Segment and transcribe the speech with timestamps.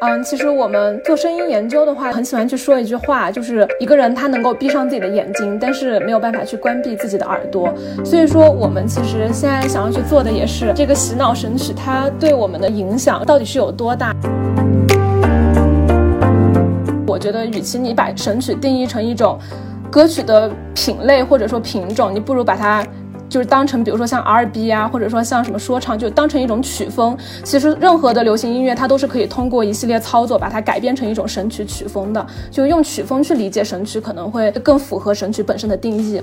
[0.00, 7.70] 嗯，其实我们做声音研究的话，很喜欢去说一句话，就是一个人他能够闭上自己的眼睛，但是没有办法去关闭自己的耳朵。
[8.02, 14.16] 所以说，我们其实现在想要去做的也是这个洗脑神曲，它对我们的影响到底是有多大？
[17.06, 19.38] 我觉得，与其你把神曲定义成一种
[19.90, 22.82] 歌曲的品类或者说品种，你不如把它。
[23.30, 27.16] 就是当成，比如说像 R&B 啊，或者说像什么说唱，就当成一种曲风。
[27.44, 32.26] 其实任何的流行音乐，它都是可以通过一系列操作把它改编成一种神曲曲风的。
[32.50, 36.20] 就用曲风去理解神曲，可能会更符合神曲本身的定义。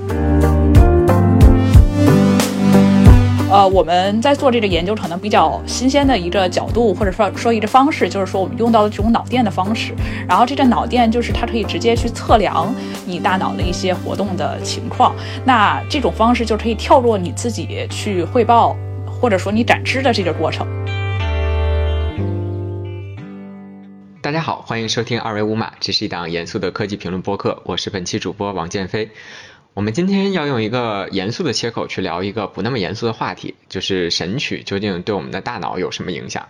[3.50, 9.94] 呃，我们在做这个研究，可能比较新鲜的一个角度，或者说说一个方式，就是说我们用到了这种脑电的方式。
[10.28, 15.16] 然后这个脑电就是它可以直接去测量你大脑的一些活动的情况。
[15.46, 20.68] 那这种方式就可以跳过你自己去汇报，或者说你展示的这个过程。
[24.22, 29.10] 大家好，欢迎收听二维五码，这是一档严肃的科技评论播客，我是本期主播王建飞。
[29.78, 36.48] 我们今天要用一个严肃的切口去聊一个不那么严肃的话题，就是神曲究竟对我们的大脑有什么影响？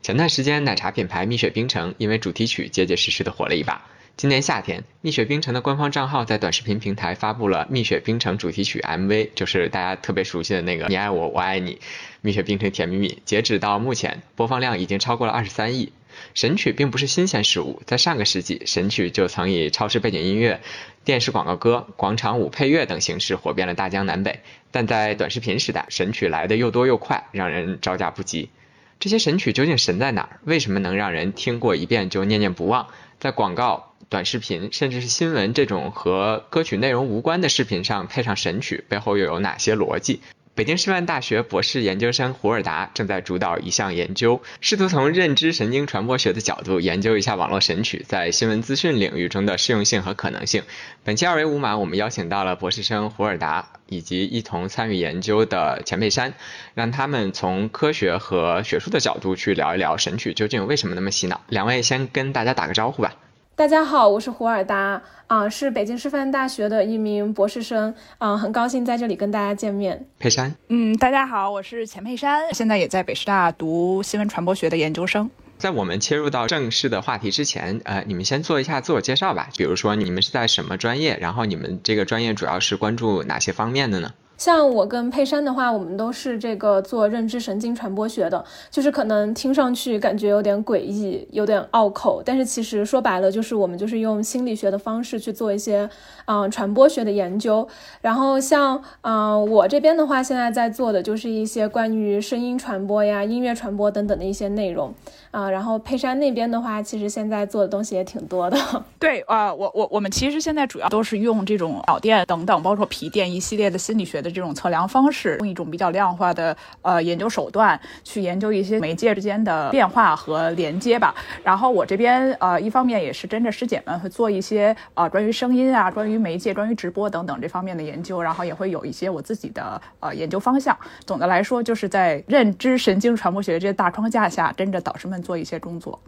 [0.00, 3.84] 前段时间，奶茶品牌蜜雪冰城因为主题曲结结实实的火了一把。
[4.16, 11.78] 今年夏天，蜜雪冰城的官方账号在短视频平台发布了蜜雪冰城主题曲 MV，就是大家特别熟悉的那个“你爱我，我爱你”，
[12.22, 13.22] 蜜雪冰城甜蜜蜜。
[13.24, 15.92] 截止到目前，播放量已经超过了二十三亿。
[16.34, 20.60] 神曲并不是新鲜事物，在上个世纪，神曲就曾以超市背景音乐、
[21.04, 24.40] 电视广告歌、广场舞配乐等形式火遍了大江南北。
[24.70, 28.50] 但在短视频时代，神曲来的又多又快，让人招架不及。
[28.98, 30.40] 这些神曲究竟神在哪儿？
[30.44, 32.88] 为什么能让人听过一遍就念念不忘？
[33.18, 40.20] 在广告、短视频，甚至是新闻这种和歌曲内容无关的视频上配上神曲，背后又有哪些逻辑？
[40.60, 50.62] 北京师范大学博士研究生胡尔达正在主导一项研究，试图从认知神经传播学的角度研究一下网络神曲在新闻资讯领域中的适用性和可能性。
[51.02, 56.34] 本期二维五码，我们邀请到了博士生胡尔达以及一同参与研究的钱佩珊，
[56.74, 61.40] 让他们从科学和学术的角度去聊一聊神曲究竟为什么那么洗脑。
[61.48, 63.14] 两位先跟大家打个招呼吧。
[63.60, 70.06] 大家好，我是胡尔达，啊，是北京师范大学的一名博士生，啊，很高兴在这里跟大家见面。
[70.18, 75.28] 佩珊，嗯，大家好，我是钱佩珊，现在也在北师大读新闻传播学的研究生。
[75.58, 79.50] 在我们切入到正式的话题之前，呃，你们先做一下自我介绍吧。
[79.58, 81.18] 比如说，你们是在什么专业？
[81.20, 84.14] 然后你们这个专业主要是关注哪些方面的呢？
[84.40, 95.86] 像我跟佩珊的话，我们都是这个做认知神经传播学的，就是可能听上去感觉有点诡异，有点拗口，但是其实说白了，就是我们就是用心理学的方式去做一些
[96.24, 97.68] 嗯传播学的研究。
[98.00, 104.94] 然后像嗯我这边的话，现在在做的就是一些关于声音传播呀、音乐传播等等的一些内容
[105.32, 105.50] 啊。
[105.50, 108.56] 然后佩珊那边的话，其实现在做的东西也挺多的。
[108.98, 114.29] 对啊，我我我们其实现在主要都是用这种脑电等等，包括皮电一系列的心理学的。
[114.30, 121.14] 这种测量方式，用一种比较量化的呃研究手段去研究一些媒介之间的变化和连接吧。
[121.42, 130.76] 然后我这边呃一方面也是跟着师姐们会做一些呃关于声音啊、关于媒介、关于直播等等这方面的研究，然后也会有一些我自己的呃研究方向。
[131.04, 135.98] 总的来说，就是在认知神经传播学这些大框架下，跟着导师们做一些工作。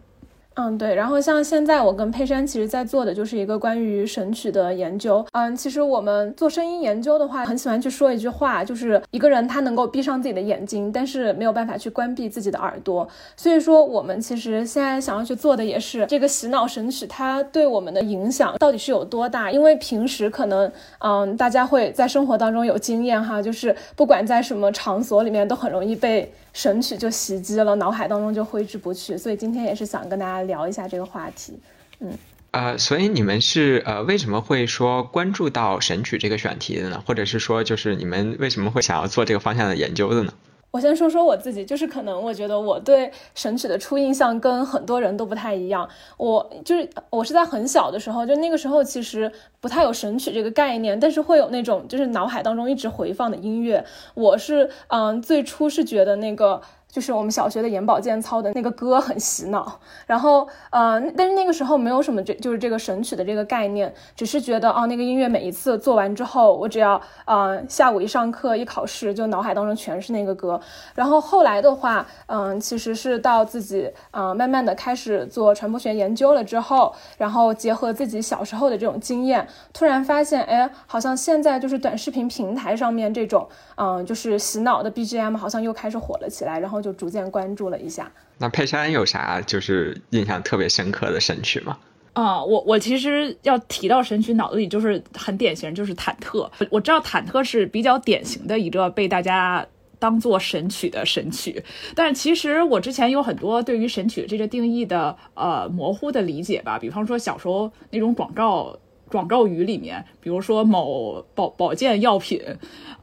[0.55, 5.25] 嗯，对，然后像现在我跟佩珊其实在做的就是一个关于神曲的研究。
[5.31, 13.07] 嗯，其实我们做声音研究的话，很喜欢去说一句话，就是一个人他能够闭上自己的眼睛，但是没有办法去关闭自己的耳朵。
[13.35, 19.51] 所以说，我们其实现在想要去做的也是这个洗脑神曲，它对我们的影响到底是有多大？
[19.51, 26.31] 因为平时可能，嗯，大家会在生活当中有经验哈，就是不管在什么场所里面，都很容易被。
[26.53, 31.59] 神曲就袭击了，脑海当中就挥之不去，所以今天也是想跟大家聊一下这个话题。
[31.99, 32.17] 嗯，
[32.51, 37.03] 呃，所以你们是呃为什么会说关注到神曲这个选题的呢？
[37.05, 40.33] 或者是说，就是你们为什么会想要做这个方向的研究的呢？
[40.73, 45.87] 我先说说我自己，就是可能我觉得我对神曲的初印象跟很多人都不太一样。
[46.17, 49.31] 我就是我是在很小的时候，就那个时候其实
[49.61, 53.85] 不太有神曲这个概念，但是会有那种就是脑海当中一直回放的音乐。
[54.15, 56.59] 我是嗯，最初是觉得那个。
[56.93, 70.61] 就是我们小学的眼保健操的那个歌很洗脑，然后呃，但是那个时候没有什么这就是这个神曲的这个概念，只是觉得哦，那个音乐每一次做完之后，我只要呃下午一上课一考试，就脑海当中全是那个歌。
[70.93, 88.11] 然后后来的话，嗯，其实是到自己嗯慢慢的开始做传播学研究了之后，然后结合自己小时候的这种经验，突然发现，哎，好像现在就是短视频平台上面这种嗯就是洗脑的 BGM 好像又开始火了起来，然后就逐渐关注了一下。
[88.37, 91.77] 那佩珊有啥就是印象特别深刻的神曲吗？
[92.13, 96.47] 啊，我我其实要提到神曲，脑子里就是很典型，就是忐忑。
[96.69, 99.65] 我知道忐忑是比较典型的一个被大家
[99.97, 101.63] 当做神曲的神曲，
[101.95, 108.77] 但是其实我之前有很多对于神曲这个定义的呃模糊的理解吧，比方说小时候那种广告
[109.09, 112.39] 广告语里面，比如说某保保健药品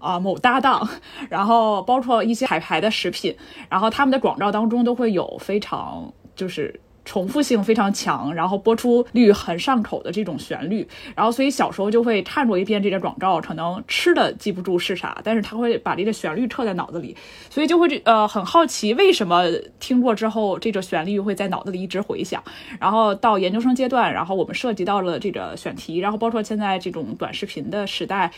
[0.01, 0.89] 啊，某搭档，
[1.29, 3.37] 然后包括一些海牌的食品，
[3.69, 6.81] 然后他们的广告当中都会有非常就是。
[7.03, 10.87] 重复性非常强，然后播出率很上口的这种旋律，
[11.17, 17.17] 然后所以小时候就会看过一遍这个广告，可能吃的记不住是啥，但是他会把这个旋律刻在脑子里，
[17.49, 19.45] 所以就会这呃很好奇为什么
[19.81, 22.41] 听过之后这个旋律会在脑子里一直回响。
[22.79, 28.31] 然后到研究生阶段，然后我们涉及到了这个选题，然后包括现在这种短视频的时代。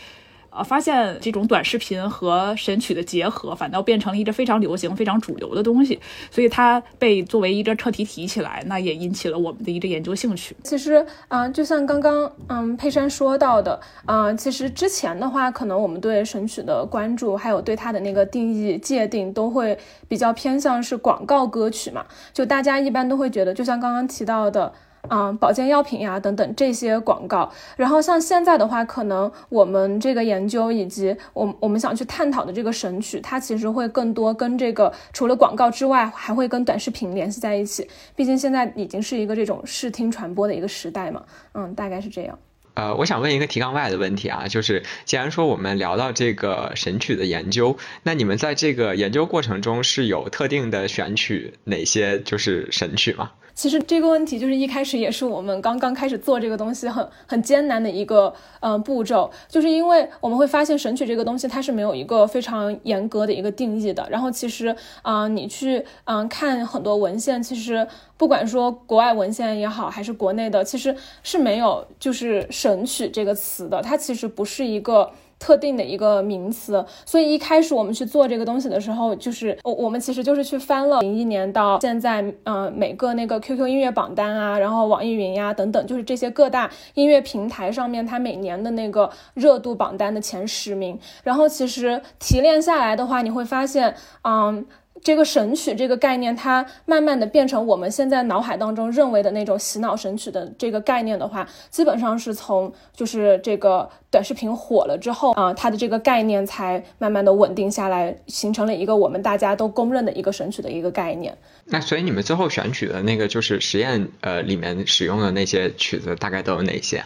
[0.55, 10.55] 呃，发现这种短视频和神曲的结合，反倒变成了一个非常流行、非常主流的东西，所以它被作为一个课题提起来，那也引起了我们的一个研究兴趣。
[10.63, 19.77] 其实，嗯，就像刚刚，嗯，佩珊说到的，啊，其实之前的话，可能我们对神曲的关注，还有对它的那个定义界定，都会
[20.07, 24.73] 比较偏向是广告歌曲嘛，就大家一般都会觉得，就像刚刚提到的。
[25.09, 27.51] 嗯，保健药品呀，等等这些广告。
[27.75, 37.85] 然后像现在的话，可能我们这个研究以及我我们想去探讨的这个神曲，它其实会更多跟这个除了广告之外，还会跟短视频联系在一起。
[38.15, 41.21] 毕竟现在已经是一个这种视听传播的一个时代嘛。
[41.53, 42.39] 嗯，大概是这样。
[42.75, 53.31] 呃，我想问一个提纲外的问题啊，就是既然说我们聊到这个神曲的研究，那你们在这个研究过程中是有特定的选取哪些就是神曲吗？
[53.55, 64.07] 其实这个问题就是一开始也是我们刚刚开始做这个东西很很艰难的一个嗯步骤，就是因为我们会发现神曲这个东西它是没有一个非常严格的一个定义的。
[64.09, 73.81] 然后其实啊，你去嗯看很多文献，其实不管说国外文献也好，还是国内的，其实是没有就是神曲这个词的。
[73.81, 75.11] 它其实不是一个。
[75.43, 93.93] 特定的一个名词，所以一开始我们去做这个东西的时候，就是我我们其实就是去翻了零一年到现在，嗯，每个那个 QQ 音乐榜单啊，然后网易云呀等等，就是这些各大音乐平台上面它每年的那个热度榜单的前十名，然后其实提炼下来的话，你会发现，
[94.23, 94.65] 嗯。
[95.03, 111.37] 这个神曲这个概念，它慢慢的变成我们现在脑海当中认为的那种洗脑神曲的这个概念的话，基本上是从就是这个短视频火了之后啊，它的这个概念才慢慢的稳定下来，形成了一个我们大家都公认的一个神曲的一个概念。
[111.65, 117.03] 那所以你们最后选取的那个就是实验呃里面使用的那些曲子，大概都有哪些？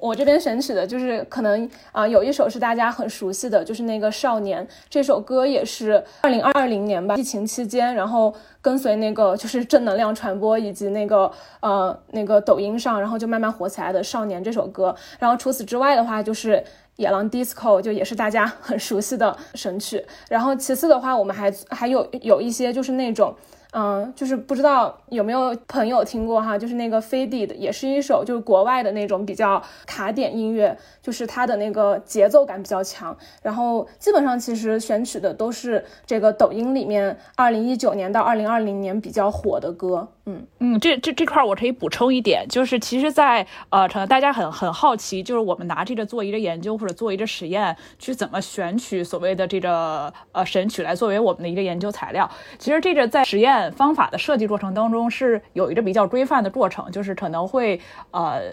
[0.00, 11.30] 我这边选取的就是可能啊，有一首是大家很熟悉的，就是那个《少年》这首歌，也是二零二零年吧，疫情期间，然后跟随那个就是正能量传播以及那个
[11.60, 14.94] 呃那个抖音上，然后就慢慢火起来的《少年》这首歌。
[15.18, 16.56] 然后除此之外的话，就是
[16.96, 20.04] 《野狼 DISCO》，就也是大家 很熟悉的神曲。
[20.28, 23.34] 然后其次的话，我们还还有有一些就是那种。
[23.72, 33.16] 嗯，就是不知道有没有朋友听过哈，就是那个飞碟的也是一首就是国外的那种比较卡点音乐，就是它的那个节奏感比较强。
[33.42, 40.08] 然后基本上其实选取的都是这个抖音里面二零一九年到二零二零年比较火的歌。
[40.30, 52.30] 嗯嗯，这这这块我可以补充一点，就是其实，在呃，可能大家很很好奇，就是我们拿这个做一个研究或者做一个实验，去怎么选取所谓的这个呃神曲来作为我们的一个研究材料。
[52.58, 57.80] 其实这个在实验方法的设计过程当中是有一个比较规范的过程，就是可能会
[58.10, 58.52] 呃。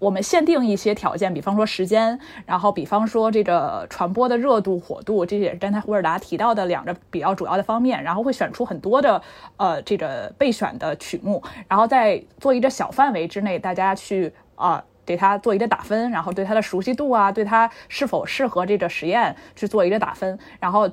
[0.00, 8.02] 我们限定一些条件，比方说时间，然后比方说这个传播的热度、火度，这也是刚才胡尔达提到的两个比较主要的方面。
[8.02, 9.22] 然后会选出很多的
[9.58, 14.82] 呃这个备选的曲目，然后再做一个小范围之内，大家去啊。
[15.10, 20.88] 给它做一个打分，然后对它的熟悉度啊，对它是否适合这个实验去做一个打分，然后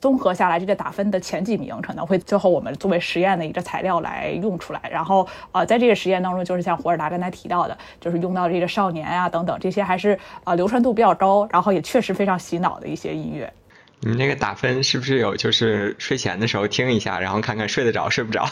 [0.00, 4.80] 综合下来这个打分的前几名可能会最后我们作为实验的一个材料来用出来。
[4.90, 13.52] 然后呃，在这个实验当中，就是像胡尔达刚才提到的，就是用到这个少年啊等等这些还是呃流传度比较高，然后也确实非常洗脑的一些音乐。
[14.00, 18.48] 你们那个打分是不是有就是睡前的时候听一下，然后看看睡得着睡不着？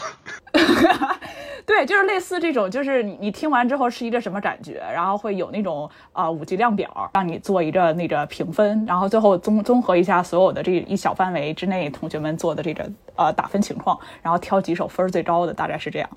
[1.67, 16.09] 对，就是类似这种，就是你你听完之后是一个什么感觉，然后会有那种啊五级量表，让你做一个那个评分，然后最后综综合一下所有的这一小范围之内同学们做的这个呃打分情况，然后挑几首分最高的，大概是这样。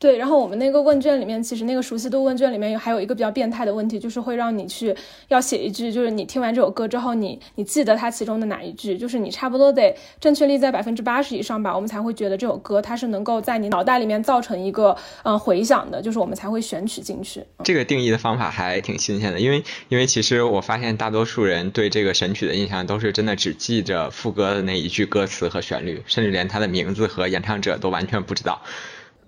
[0.00, 4.96] 对，然后我们那个问卷里面，其实那个熟悉度问卷里面还有一个比较变态的问题，就是会让你去
[5.28, 17.44] 要写一句，就是你听完这首歌之后，你你记得它其中的哪一句，就是你差不多得正确率在百分之八十以上吧，我们才会觉得这首歌它是能够在你脑袋里面造成一个嗯回响的，就是我们才会选取进去。
[17.62, 28.62] 这个定义的方法还挺新鲜的，因为因为其实我发现大多数人对这个神曲的印象都是真的只记着副歌的那一句歌词和旋律，甚至连它的名字和演唱者都完全不知道。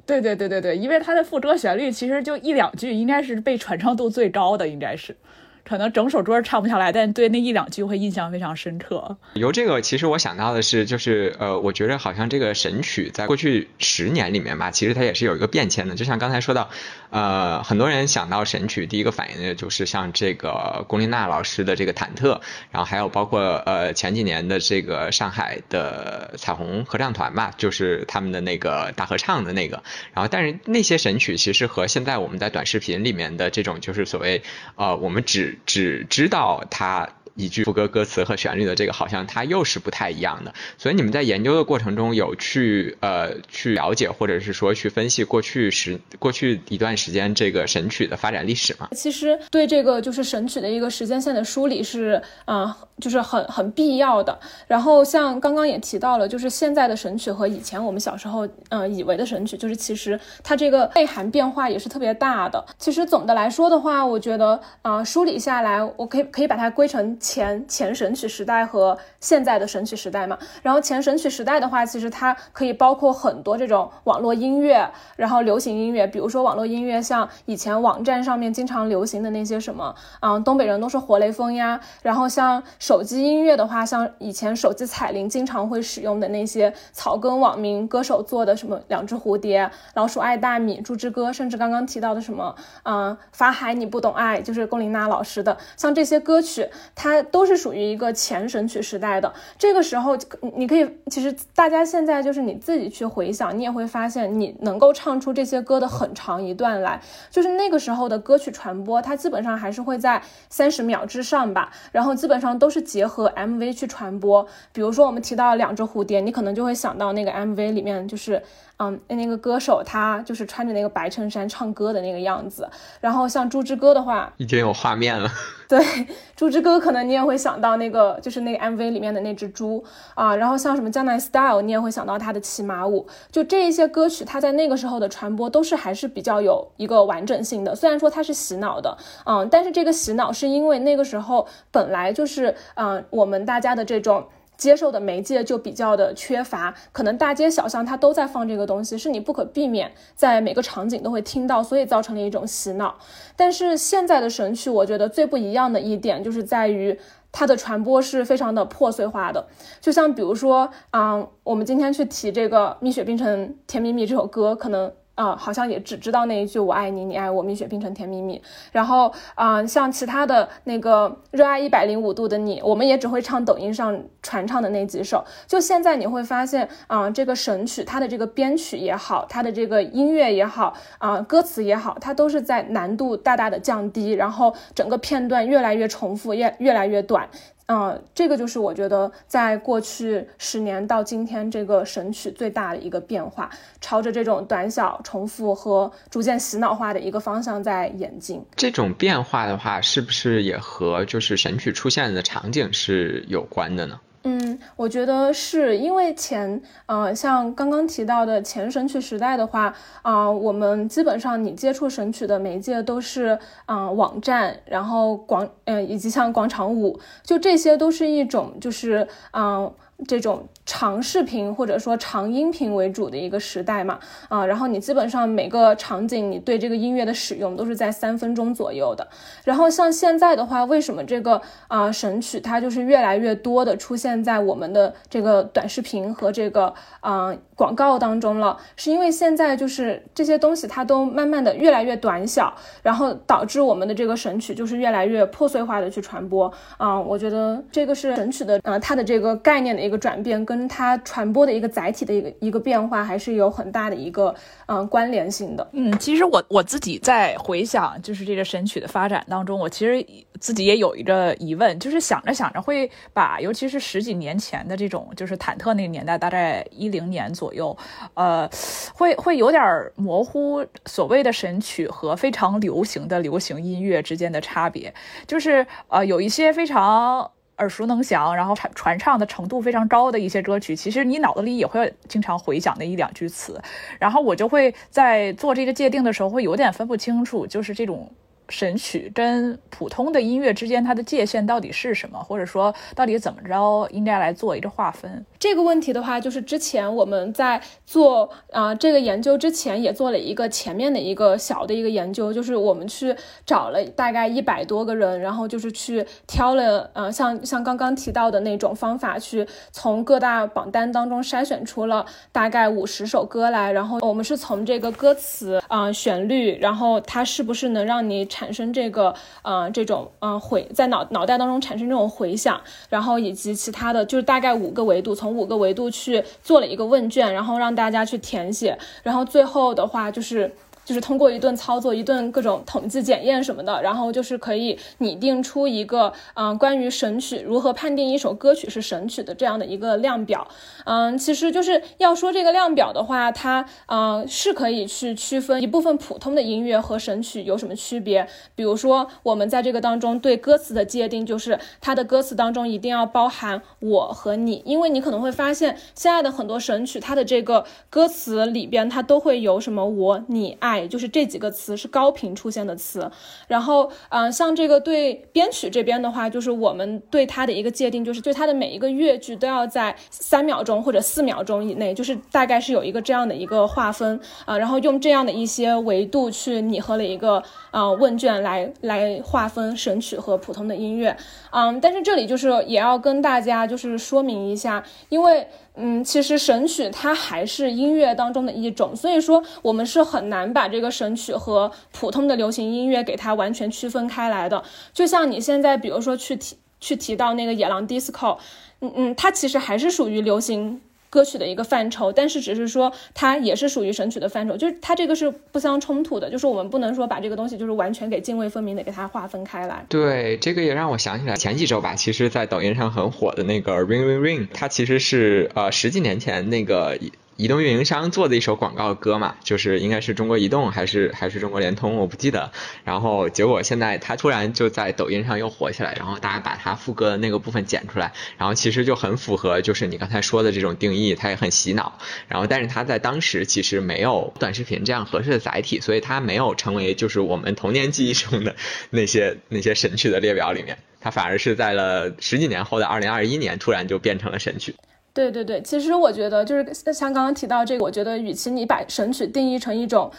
[0.04, 5.16] 对对对对对，因为它的副歌旋律其实就一两句，应该是被传唱度最高的，应该是。
[5.64, 9.16] 可能整首歌唱不下来，但对那一两句会印象非常深刻。
[9.34, 15.94] 由这个，其实我想到的是，就是呃，我觉得好像这个神曲在过去十年里面吧，其实它也是有一个变迁的。
[15.94, 16.68] 就像刚才说到，
[17.10, 22.40] 呃，很多人想到神曲，第一个反应的就是像这个龚琳娜老师的这个忐忑，
[22.70, 29.82] 然后还有包括呃前几年的这个上海的彩虹合唱团吧，就是他们的那个大合唱的那个。
[30.12, 34.42] 然后，但是那些神曲其实和现在我们在短视频里面的这种，就是所谓
[34.76, 40.52] 呃，我们只只知道他一句副歌歌词和旋律的这个，好像它又是不太一样的。
[40.76, 48.88] 所以你们在研究的过程中有去呃去了解，或者是说去分析过去时过去一段时间这个神曲的发展历史吗？
[48.92, 54.38] 其实对这个就是神曲的一个时间线的梳理是啊，就是很很必要的。
[54.66, 62.62] 然后像刚刚也提到了，就是现在的神曲和以前我们小时候嗯以为的神曲，就是其实它这个内涵变化也是特别大的。
[62.78, 67.18] 其实总的来说的话，我觉得啊梳理下来，我可以可以把它归成。
[67.22, 97.12] 前前神曲时代和现在的神曲时代嘛，然后前神曲时代的话，其实它可以包括很多这种网络音乐，然后流行音乐，比如说网络音乐，像以前网站上面经常流行的那些什么，嗯，东北人都是活雷锋呀，然后像手机音乐的话，像以前手机彩铃经常会使用的那些草根网民歌手做的什么两只蝴蝶、老鼠爱大米、猪之歌，甚至刚刚提到的什么，嗯，法海你不懂爱，就是龚琳娜老师的，像这些歌曲，它。
[97.12, 100.16] 它都是属于一个前神曲时代的，这个时候
[100.56, 107.00] 你可以，其实大家现在就是你自己去回想，你也会发现，你能够唱出这些歌的很长一段来，
[107.30, 118.42] 就是那个时候的歌曲传播，它基本上还是会在三十秒之上吧，然后基本上都是结合 MV 去传播，比如说我们提到两只蝴蝶，你可能就会想到那个 MV 里面就是。
[118.82, 122.68] 嗯，那个歌手他就是穿着那个白衬衫唱歌的那个样子。
[123.00, 125.30] 然后像《猪之歌》的话，已经有画面了。
[125.68, 125.78] 对，
[126.34, 129.82] 《猪之歌》可能你也会想到那个，就是那个 MV 里面的那只猪
[130.14, 130.34] 啊。
[130.34, 133.06] 然后像什么《江南 Style》，你也会想到他的骑马舞。
[133.30, 137.74] 就这一些歌曲，它在那个时候的传播都是还是比较有一个完整性的。
[137.76, 144.26] 虽然说它是洗脑的，嗯，但是这个洗脑是因为那个时候本来就是嗯我们大家的这种。
[144.62, 152.94] 接受的媒介就比较的缺乏，可能大街小巷它都在放这个东西，是你不可避免在每个场景都会听到，所以造成了一种洗脑。
[153.34, 156.96] 但是现在的神曲，我觉得最不一样的一点就是在于
[157.32, 159.44] 它的传播是非常的破碎化的，
[159.80, 164.92] 就像比如说，嗯，我们今天去提这个蜜雪冰城甜蜜蜜这首歌，可能。
[165.14, 168.40] 啊，好像也只知道那一句“我爱你，你爱我，蜜雪冰城甜蜜蜜”。
[168.72, 175.22] 然后，啊，像其他的那个“热爱一百零五度的你”，我们也只会唱抖音上传唱的那几首。
[175.46, 187.28] 就现在你会发现，啊，这个神曲它的这个编曲也好，它的这个音乐也好，啊，歌词也好，它都是在难度大大的降低，然后整个片段越来越重复，越越来越短。
[187.66, 193.48] 嗯，这个就是我觉得在过去十年到今天这个神曲最大的一个变化，
[193.80, 198.44] 朝着这种短小、重复和逐渐洗脑化的一个方向在演进。
[198.56, 203.98] 这种变化的话，是不是也和就是神曲出现的场景是有关的呢？
[204.24, 219.72] 嗯，我觉得是因为前，呃，像刚刚提到的前神曲时代的话，啊，我们基本上你接触神曲的媒介都是，嗯，网站，然后广，嗯，以及像广场舞，就这些都是一种，就是，嗯。
[220.06, 229.06] 这种长视频或者说长音频为主的一个时代嘛，啊，然后你基本上每个场景你对这个音乐的使用都是在三分钟左右的。
[229.44, 238.56] 然后像现在的话，为什么这个啊神曲它就是越来越多的出现在我们的这个短视频和这个啊广告当中了？
[238.76, 246.52] 是因为现在就是这些东西它都慢慢的越来越短小，然后导致我们的这个神曲就是越来越破碎化的去传播。
[246.76, 249.91] 啊，我觉得这个是神曲的呃它的这个概念的一个。
[249.92, 254.34] 个转变，跟它传播的一个载体的一个一个变化，还是有很大的一个
[254.66, 255.68] 嗯关联性的。
[255.72, 260.04] 嗯，其实我我自己在回想，就是这个神曲的发展当中，我其实
[260.40, 267.76] 自己也有一个疑问，就是想着想着会把，尤其是十几年前的这种，就是忐忑那个年代，大概一零年左右，
[268.14, 268.48] 呃，
[268.94, 269.62] 会会有点
[269.94, 274.92] 模糊所谓的神曲和非常流行的流行音乐之间的差别，
[275.26, 277.30] 就是呃有一些非常。
[277.62, 283.60] 耳熟能详，然后传传唱的程度非常高的一些歌曲，其实你脑子里也会经常回想那一两句词，
[284.00, 288.10] 然后我就会在做这个界定的时候，会有点分不清楚，就是这种。
[288.52, 292.22] 神曲跟普通的音乐之间，它的界限到底是什么？
[292.22, 295.24] 或者说，到底怎么着应该来做一个划分？
[295.38, 303.16] 这个问题的话，就是之前我们在做啊这个研究之前，也做了一个前面的一个小的一个研究，就是我们去
[303.46, 330.52] 找了大概一百多个人，然后就是去挑了，呃，像 像刚刚提到的那种方法，去从各大榜单当中筛选出了大概五十首歌来，然后我们是从这个歌词啊旋律，然后它是不是能让你产产生这个呃这种嗯回在脑脑袋当中产生这种回响，然后以及其他的就是大概五个维度，从五个维度去做了一个问卷，然后让大家去填写，然后最后的话就是。
[330.84, 340.46] 就是通过一顿操作，一顿各种统计检验什么的，然后就是可以拟定出一个嗯关于神曲如何判定一首歌曲是神曲的这样的一个量表。
[340.84, 348.26] 嗯，其实就是要说这个量表的话，它嗯是可以去区分一部分普通的音乐和神曲有什么区别。
[348.56, 360.71] 比如说我们在这个当中对歌词的界定，就是它的歌词当中一定要包含我和你，因为你可能会发现现在的很多神曲，它的这个歌词里边它都会有什么我、你、爱。
[360.80, 363.10] 就是这几个词是高频出现的词，
[363.46, 381.16] 然后，嗯，像这个对编曲这边的话，就是我们对它的一个界定，就是对它的每一个乐句都要在三秒钟或者四秒钟以内，就是大概是有一个这样的一个划分啊，然后用这样的一些维度去拟合了一个呃问卷来来划分神曲和普通的音乐，
[381.50, 385.46] 嗯，但是这里就是也要跟大家就是说明一下，因为。
[385.74, 394.62] 嗯，其实神曲它还是音乐当中的一种，所以说我们是很难把这个神曲和普通的流行音乐给它完全区分开来的。
[394.92, 398.36] 就像你现在，比如说去提去提到那个野狼 disco，
[398.80, 400.80] 嗯嗯，它其实还是属于流行。
[401.12, 409.84] 歌曲的一个范畴，但是只是说它也是属于神曲的范畴，就是它这个是不相冲突的，就是我们不能说把这个东西就是完全给泾渭分明的给它划分开来。
[409.90, 416.98] 对，这个也让我想起来前几周吧，其实在抖音上很火的那个 Ring Ring Ring，它其实是呃十几年前那个。
[417.36, 422.52] 移动运营商做的一首广告歌嘛，就是应该是中国移动还是还是中国联通，我不记得。
[422.84, 431.98] 然后结果现在它突然就在抖音上又火起来，然后大家把它副歌的那个部分剪出来，然后其实就很符合就是你刚才说的这种定义，它也很洗脑。
[432.28, 438.54] 然后但是它在当时其实没有短视频这样合适的载体，所以它没有成为就是我们童年记忆中的
[438.90, 444.76] 那些那些神曲的列表里面，它反而是在了十几年后的二零二一年突然就变成了神曲。
[445.14, 450.10] 对对对，其实我觉得就是像刚刚提到这个，我觉得与其你把神曲定义成一种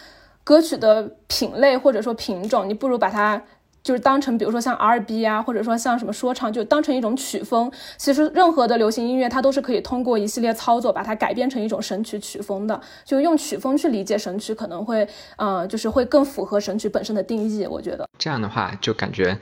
[0.44, 3.42] 歌曲的品类或者说品种，你不如把它
[3.82, 7.70] 就是当成，比如说像 R&B 啊，或者说像什么说唱，就当成一种曲风。
[7.98, 12.80] 其实任何的流行音乐，它都是可以通过一系列操作把它改编成一种神曲曲风的。
[13.04, 17.66] 就用曲风去理解神曲，可能会，嗯，就是会更符合神曲本身的定义。
[17.66, 19.36] 我觉得这样的话，就感觉。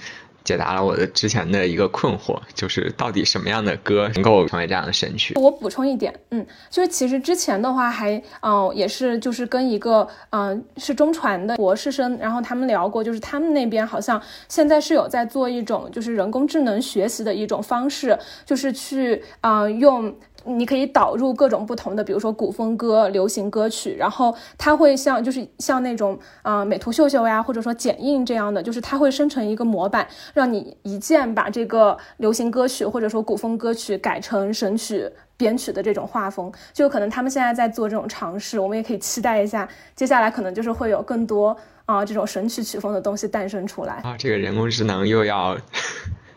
[0.44, 5.34] 解答了我的之前的一个困惑，就是到底什么样的歌能够成为这样的神曲？
[5.36, 20.14] 我补充一点，嗯，就是其实之前的话还，嗯，也是就是跟一个，嗯，是中传的博士生，然后他们聊过，就是他们那边好像现在是有在做一种就是人工智能学习的一种方式，就是去，嗯，用。
[20.44, 36.52] 你可以导入各种不同的，比如说古风歌、流行歌曲，然后它会像就是像那种啊美图秀秀呀，或者说剪映这样的，就是它会生成一个模板，让你一键把这个流行歌曲或者说古风歌曲改成神曲编曲的这种画风。
[36.72, 44.16] 就可能他们现在在做这种尝试，我们也可以期待一下，接下来可能就是会有更多啊这种神曲曲风的东西诞生出来啊。
[44.18, 45.56] 这个人工智能又要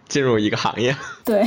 [0.07, 1.43] 进入一个行业，对。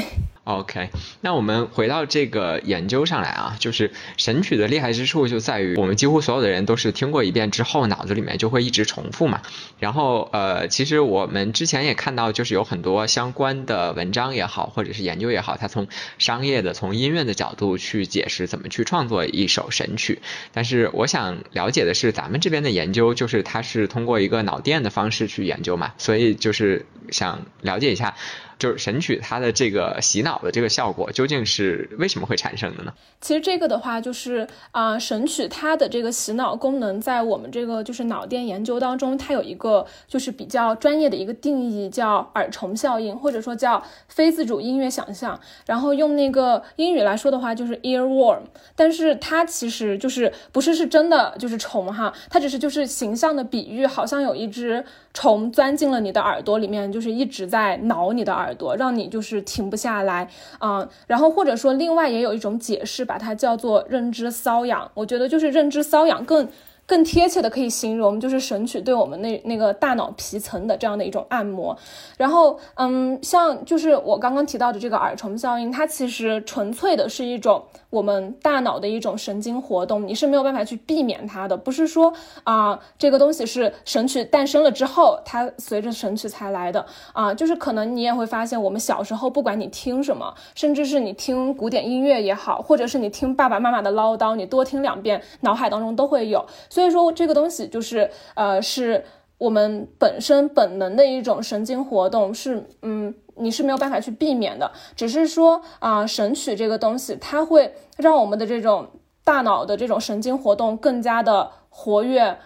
[0.49, 0.89] OK，
[1.21, 9.43] 那我们回到这个研究上来啊，就是神曲的厉害之处就在于，我们几乎所有的人都是听过一遍之后，脑子里面就会一直重复嘛。
[9.79, 20.23] 然后呃，其实我们之前也看到，就是有很多相关的文章也好，或者是研究也好，它从商业的、从音乐的角度去解释怎么去创作一首神曲。
[20.55, 28.17] 但是我想了解的是，咱们这边的研究就是它是通过一个脑电的方式去研究嘛，所以就是想了解一下。
[28.59, 32.93] 就是神曲它的这个洗脑的这个效果究竟是为什么会产生的呢？
[33.21, 45.39] 其实这个的话，就是啊，神曲它的这个洗脑功能，在我们这个就是脑电研究当中，它有一个就是比较专业的一个定义，叫耳虫效应，或者说叫非自主音乐想象。
[45.67, 48.41] 然后用那个英语来说的话，就是 earworm。
[48.75, 54.85] 但是它其实就是不是是真的就是虫哈，它只是就是形象的比喻，好像有一只
[55.19, 60.29] 虫钻进了你的耳朵里面，就是一直在挠你的耳朵，让你就是停不下来
[60.61, 60.89] 啊。
[61.09, 64.89] 然后或者说另外也有一种解释，把它叫做认知瘙痒。
[64.95, 66.49] 我觉得就是认知瘙痒更。
[66.89, 71.77] 更贴切的可以形容，就是神曲对我们那那个大脑皮层的这样的一种按摩。
[72.17, 81.55] 然后，嗯，像就是我刚刚提到的这个耳虫效应，它其实纯粹的是一种我们大脑的一种神经活动，你是没有办法去避免它的。
[81.55, 82.11] 不是说
[82.45, 87.35] 啊，这个东西是神曲诞生了之后，它随着神曲才来的啊。
[87.35, 96.47] 就是可能你也会发现，我们小时候不管你听什么，甚至是你听古典音乐也好，或者是你听爸爸妈妈的唠叨，你多听两遍，脑海当中都会有。
[96.79, 99.05] 所以说这个东西就是，呃，是
[99.37, 104.71] 我们本身本能的一种神经活动，是，嗯，你是没有办法去避免的。
[104.95, 108.87] 只是说啊，神曲这个东西，它会让我们的这种
[109.25, 112.39] 大脑的这种神经活动更加的活跃。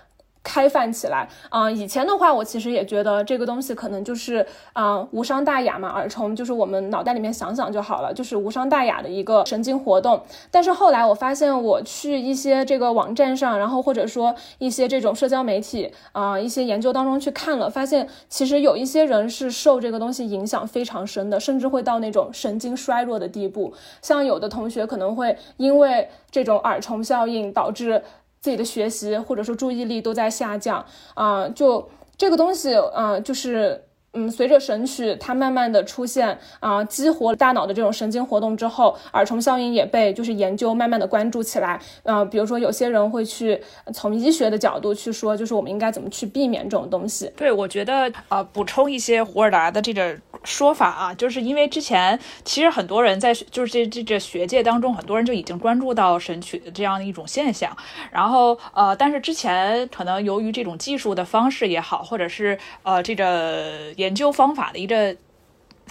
[0.42, 1.70] 开放起来啊！
[1.70, 10.20] 以前的话，我其实也觉得这个东西可能就是啊无伤大雅嘛，耳虫就是我们脑袋里面想想就好了，就是无伤大雅的一个神经活动。
[10.50, 23.72] 但是后来我发现，我去一些这个网站上，然后或者说一些这种社交媒体啊一些研究当中去看了，发现其实有一些人是受这个东西影响非常深的，甚至会到那种神经衰弱的地步。
[24.02, 28.02] 像有的同学可能会因为这种耳虫效应导致。
[28.42, 30.84] 自己的学习或者说注意力都在下降。
[31.14, 43.60] 啊，就这个东西，嗯，就是嗯，随着神曲它慢慢的出现啊，激活大脑的这种神经活动之后，耳虫效应也被就是研究慢慢的关注起来，啊，比如说有些人会去
[43.94, 47.32] 从医学的角度去说，就是我们应该怎么去避免这种东西。
[47.36, 50.16] 对，我觉得呃，补充一些胡尔达的这个。
[50.44, 57.70] 说法啊，就是因为之前其实很多人在就是这这这学界当中，很多人就已经关注到神曲的这样的一种现象。
[58.10, 65.16] 然后呃，但是之前可能由于这种技术的方式也好，或者是呃这个研究方法的一个。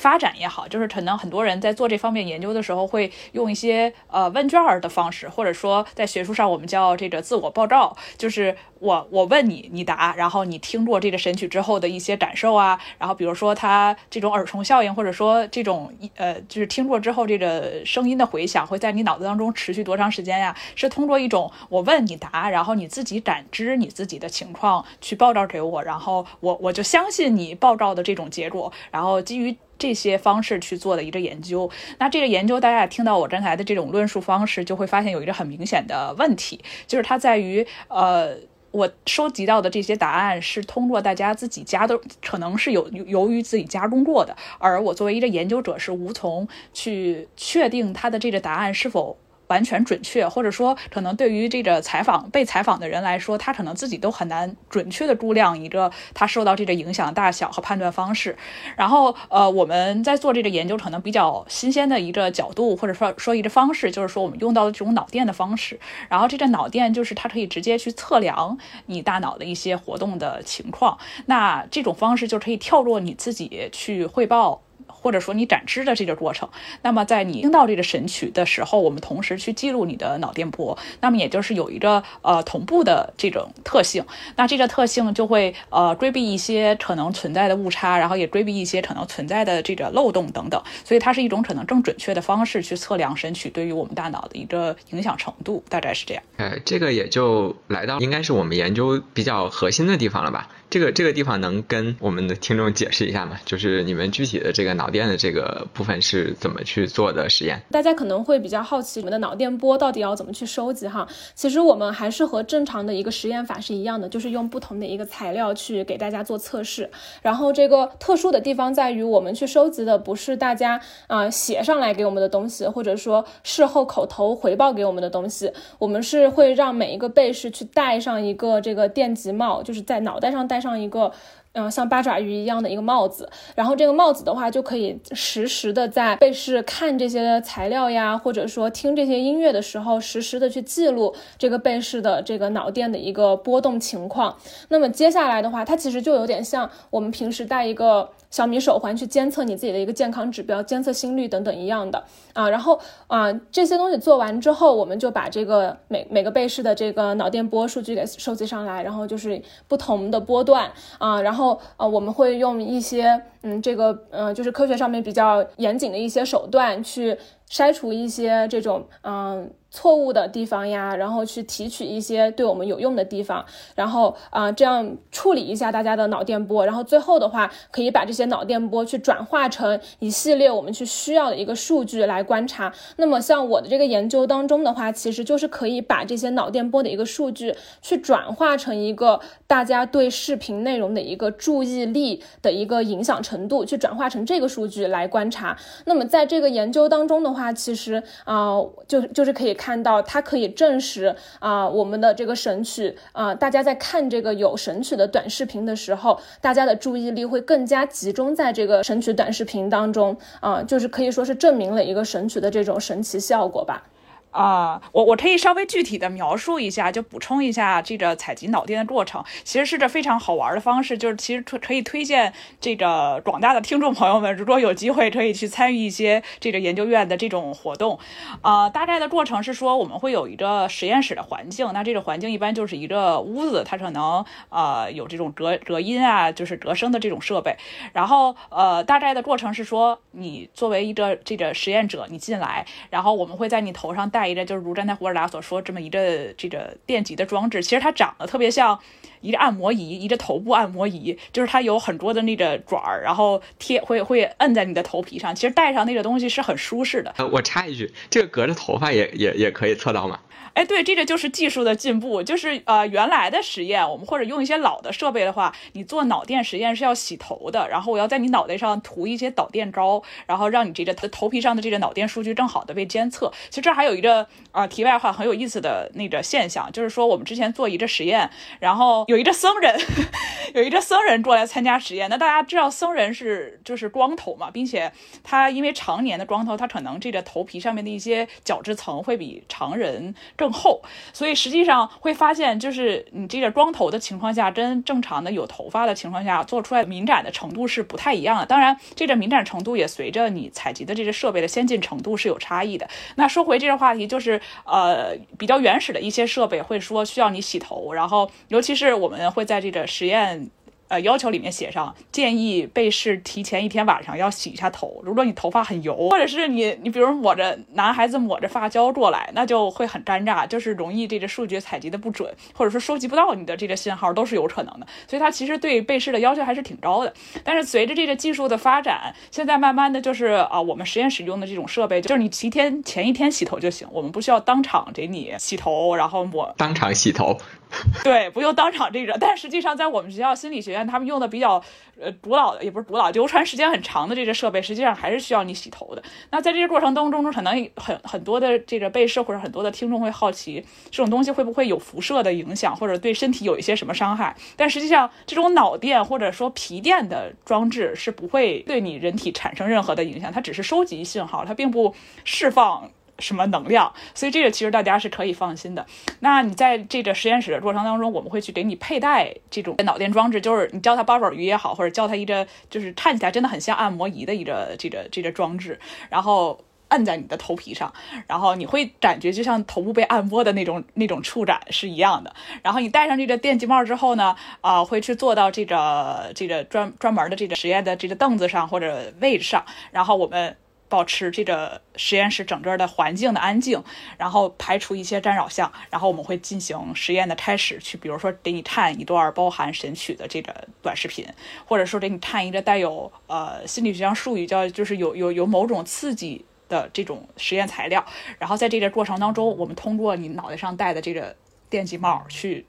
[0.02, 20.58] 发展也好，就是可能很多人在做这方面研究的时候，会用一些呃问卷儿的方式，或者说在学术上我们叫这个自我报告，就是我我问你，你答，然后你听过这个神曲之后的一些感受啊，然后比如说它这种耳虫效应，或者说这种呃就是听过之后这个声音的回响会在你脑子当中持续多长时间呀？
[20.76, 29.56] 是通过一种我问你答，然后你自己感知你自己的情况去报告给我，然后我我就相信你报告的这种结果，然后基于。
[29.82, 31.68] 这些方式去做的一个研究，
[31.98, 38.38] 那这个研究大家听到我刚才的这种论述方式，就会发现有一个很明显的问题，就是它在于，呃，
[38.70, 49.18] 我收集到的这些答案是通过大家自己加的，可能是有由于自己加工过的，而我作为一个研究者是无从去确定它的这个答案是否。
[49.52, 58.38] 完全准确，或者说可能对于这个采访被采访的人来说，他可能自己都很难准确的估量一个他受到这个影响大小和判断方式。
[58.78, 65.78] 然后，呃，我们在做这个研究，可能比较新鲜的一个角度，或者说说一个方式，就是说我们用到的这种脑电的方式。
[66.08, 70.98] 然后，这个脑电就是它可以直接去测量你大脑的一些活动的情况。
[71.26, 74.62] 那这种方式就可以跳过你自己去汇报。
[75.02, 76.48] 或者说你感知的这个过程，
[76.84, 96.24] 那么在你听到这个神曲的时候，我们同时去记录你的脑电波，那么也就是有一个呃同步的这种特性，那这个特性就会呃规避一些可能存在的误差，然后也规避一些可能存在的这个漏洞等等，所以它是一种可能更准确的方式去测量神曲对于我们大脑的一个影响程度，大概是这样。
[96.38, 100.48] 呃，这个也就来到应该是我们研究比较核心的地方了吧。
[100.72, 103.38] 这个这个地方能跟我们的听众解释一下吗？
[103.44, 107.62] 就是你们具体的这个脑电的这个部分是怎么去做的实验？
[107.70, 111.06] 大家可能会比较好奇，我们的脑电波到底要怎么去收集哈？
[111.36, 116.90] 其实我们还是和正常的一个实验法是一样的，就是用不同的一个材料去给大家做测试。
[117.22, 130.61] 然后这个特殊的地方在于，我们去收集的不是大家啊写上来给我们的东西，或者说事后口头回报给我们的东西，我们是会让每一个被试去戴上一个这个电极帽，就是在脑袋上戴。
[130.62, 131.12] 上一个，
[131.54, 144.38] 嗯，像八爪鱼一样的一个帽子，然后这个帽子的话，就可以实时的在被试看这些材料呀，或者说听这些音乐的时候，实时的去记录这个被试的这个脑电的一个波动情况。
[144.70, 148.12] 那么接下来的话，它其实就有点像我们平时戴一个。
[148.32, 152.50] 小米手环去监测你自己的一个健康指标，监测心率等等一样的啊。
[152.50, 167.18] 然后啊，这些东西做完之后，我们就把这个每每个背试的这个脑电波数据给收集上来，然后就是不同的波段啊，然后啊，我们会用一些嗯，这个嗯，就是科学上面比较严谨的一些手段去
[167.50, 169.52] 筛除一些这种嗯。
[169.74, 182.74] 错误的地方呀，然后去提取一些对我们有用的地方，然后啊这样处理一下大家的脑电波，然后最后的话可以把这些脑电波去转化成一系列我们去需要的一个数据来观察。
[182.98, 195.56] 那么像我的这个研究当中的话，其实就是可以把这些脑电波的一个数据去转化成一个大家对视频内容的一个注意力的一个影响程程度，去转化成这个数据来观察。
[195.86, 199.56] 那么在这个研究当中的话，其实啊就就是可以。
[199.62, 213.84] 看到它可以证实啊，我们的这个神曲啊，大家在看这个有神曲的短视频的时候，大家的注意力会更加集中在这个神曲短视频当中啊，就是可以说是证明了一个神曲的这种神奇效果吧。
[214.32, 228.00] 啊，我我可以稍微具体的描述一下，就补充一下这个采集脑电的过程，其实是这非常好玩的方式，就是其实推可以推荐这个广大的听众朋友们，如果有机会可以去参与一些这个研究院的这种活动。
[228.42, 237.58] 啊，大概的过程是说，我们会有一个实验室的环境，那这个环境一般就是一个屋子，它可能呃有这种隔隔音啊，就是隔声的这种设备。
[237.92, 244.21] 然后呃，大概的过程是说，你作为一个这个实验者，你进来，然后我们会在你头上戴。
[244.28, 248.80] 一个就是如刚才胡尔达所说这么一个这个电极的装置，其实它长得特别像
[249.22, 255.36] 一个按摩仪，一个头部按摩仪，就是它有很多的那个爪儿，然后贴会会摁在你的头皮上。
[255.36, 257.14] 其实戴上那个东西是很舒适的。
[257.32, 260.20] 我插一句，这个隔着头发也也也可以测到吗？
[260.54, 273.32] 哎，对，这个就是技术的进步，就是呃，原来的实验，我们或者用一些老的设备的话，你做脑电实验是要洗头的，然后我要在你脑袋上涂一些导电膏，然后让你这个头皮上的这个脑电数据更好的被监测。
[273.50, 279.80] 其实这还有一个啊，题外话很有意思的那个现象，就是说我们之前做一个实验，然后有一个僧人，
[280.54, 282.10] 有一个僧人过来参加实验。
[282.10, 284.92] 那大家知道僧人是就是光头嘛，并且
[285.24, 290.14] 他因为常年的光头，他可能这个头皮上面的一些角质层会比常人。
[290.42, 290.82] 更厚，
[291.14, 298.46] 所以实际上会发现，就是你这个光头的情况下，跟正常的有头发的情况下做出来敏感的程度是不太一样的。
[298.48, 302.90] 当然，这个敏感程度也随着你采集的这个设备的先进程度是有差异的。
[303.18, 310.50] 那说回这个话题，就是呃，比较原始的一些设备会说需要你洗头，然后尤其是我们会在这个实验。
[310.92, 315.02] 呃，要求里面写上，建议被试提前一天晚上要洗一下头。
[315.06, 324.88] 如果你头发很油，或者是你你比如抹着男孩子抹着发胶过来，那就会很尴尬，就是容易这个数据采集的不准，或者说收集不到你的这个信号都是有可能的。
[325.08, 327.14] 所以它其实对被试的要求还是挺高的。
[327.46, 337.38] 但是随着这个技术的发展，现在慢慢的就是啊，我们实验室用的这种设备，就是你提前前一天洗头就行，我们不需要当场给你洗头，然后抹当场洗头。
[338.04, 341.64] 对，不用当场这个，但实际上在我们学校心理学院，他们用的比较
[342.00, 346.04] 呃古老的，也不是古老，流传时间很长的这个设备，实际上还是需要你洗头的。
[346.32, 354.36] 那在这个过程当中，可能很很多的这个被试或者很多的听众会好奇，这种东西会不会有辐射的影响，或者对身体有一些什么伤害？
[354.58, 362.92] 但实际上，这种脑电或者说皮电的装置是不会对你人体产生任何的影响，它只是收集信号，它并不释放。
[363.22, 363.94] 什么能量？
[364.14, 365.86] 所以这个其实大家是可以放心的。
[366.20, 375.80] 那你在这个实验室的过程当中，我们会去给你佩戴这种脑电装置，就是你叫它八爪鱼也好，或者叫它一个就是看起来真的很像按摩仪的一个这个这个装置，
[376.10, 377.94] 然后摁在你的头皮上，
[378.28, 382.34] 然后你会感觉就像头部被按摩的那种那种触感是一样的。
[382.62, 390.58] 然后你戴上这个电极帽之后呢，啊，会去坐到这个这个专专门的这个实验的这个凳子上或者位置上，然后我们。
[390.92, 393.82] 保持这个实验室整个的环境的安静，
[394.18, 401.26] 然后排除一些干扰项，然后我们会进行实验的开始，去比如说给你看一段包含神曲的这个短视频，
[401.66, 408.06] 或者说给你看一个带有呃心理学上术语叫就是有有有某种刺激的这种实验材料，
[408.38, 411.34] 然后在这个过程当中，我们通过你脑袋上戴的这个
[411.70, 412.66] 电极帽去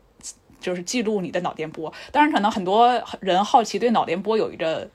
[0.61, 1.93] 就是记录你的脑电波。
[2.13, 4.89] 当然，可能很多人好奇对脑电波有一个。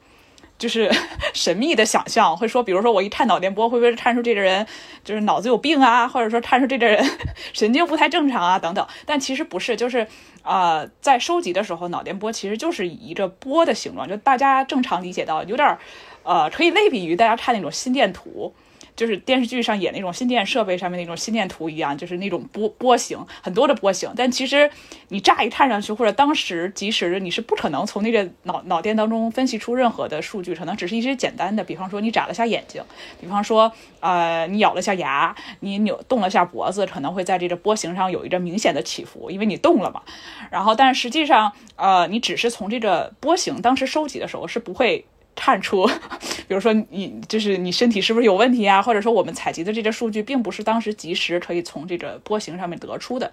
[0.58, 0.90] 就是
[1.34, 4.66] 神秘的想象，会说，比如说我一看脑电波，会不会看出这个人
[5.04, 7.04] 就是脑子有病啊，或者说看出这个人
[7.54, 8.86] 神经不太正常啊，等等。
[9.06, 10.08] 但其实不是，就是
[10.42, 15.80] 啊，在收集的时候，脑电波其实就是以一个波的形状，就大家正常理解到，有点儿
[16.24, 18.54] 呃，可以类比于大家看那种心电图。
[18.98, 24.12] 就是电视剧上演那种心电设备上面那种心电图一样，就是那种波波形，很多的波形。
[24.18, 24.70] 但其实
[25.10, 32.84] 你乍一看上去，或者当时即时，你是不可能从那个脑脑电当中分析出任何的数据，可能只是一些简单的，比方说你眨了下眼睛，
[33.22, 40.02] 比方说呃你咬了下牙，你扭动了下脖子，可能会在这个波形上有一个明显的起伏，因为你动了嘛。
[40.50, 45.06] 然后，但实际上，呃，你只是从这个波形当时收集的时候是不会。
[45.38, 45.88] 看出，
[46.50, 48.82] 比如说你就是你身体是不是有问题啊？
[48.82, 53.32] 或者说我们采集的这些数据并不是当时及时可以从这个波形上面得出的，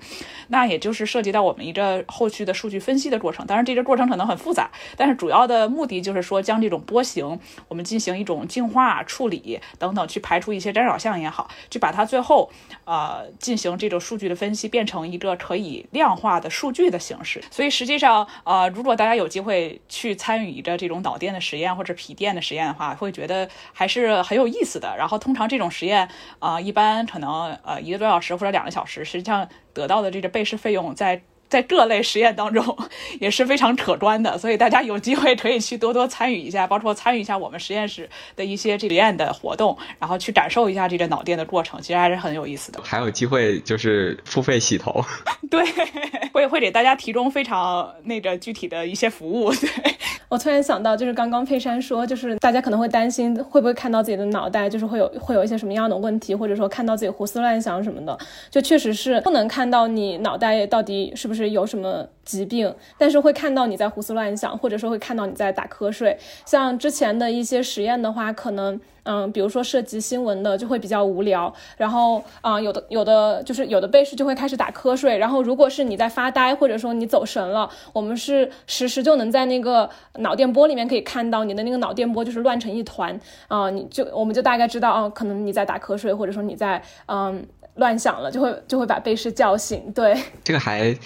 [0.48, 3.46] 那也就是涉及到我们一个后续的数据分析的过程。
[3.46, 12.50] 当然这个过程可能很复杂，但是主要的目的就是说将这种波形我们进行一种净化处理等等，去排除一些干扰项也好，去把它最后
[12.84, 17.42] 呃进行这种数据的分析，变成一个可以量化的数据的形式。
[17.50, 24.94] 所以实际上呃，如果大家有机会去参与一个这种脑电的实验或者皮垫的实验的话，会觉得还是很有意思的。
[24.98, 31.22] 然后通常这种实验，啊，一般可能呃一个多小时或者两个小时，实际上得到的这个被试费用在。
[31.54, 32.76] 在各类实验当中
[33.20, 42.80] 也是非常可观的，所以大家有机会可以去多多参与一下，包括参与一下我们实验室的一些这实验的活动，然后去感受一下这个脑电的过程，其实还是很有意思的。
[42.82, 45.00] 还有机会就是付费洗头，
[45.48, 45.64] 对，
[46.32, 49.54] 会会给大家提供非常那个具体的一些服务。
[49.54, 49.70] 对
[50.28, 58.18] 我突然想到，就是刚刚佩珊说，就是大家可能会担心会不会看到自己的脑袋，就是会有会有一些什么样的问题，或者说看到自己胡思乱想什么的，
[58.50, 61.43] 就确实是不能看到你脑袋到底是不是。
[61.50, 66.18] 有什么疾病，但是会看到你在胡思乱想，或者说会看到你在打瞌睡。
[66.44, 71.52] 像之前的一些实验的话，可能嗯，比如说涉及新闻的就会比较无聊。
[71.76, 75.18] 然后啊，有的有的就是有的被试就会开始打瞌睡。
[75.18, 89.92] 然后如果是你在发呆，或者说你走神了，我们是实时就能在那个脑电波里面可以看到你的那个脑电波就是乱成一团啊，你就我们就大概知道哦，可能你在打瞌睡，或者说你在嗯乱想了，就会就会把被试叫醒。
[89.92, 90.96] 对，这个还。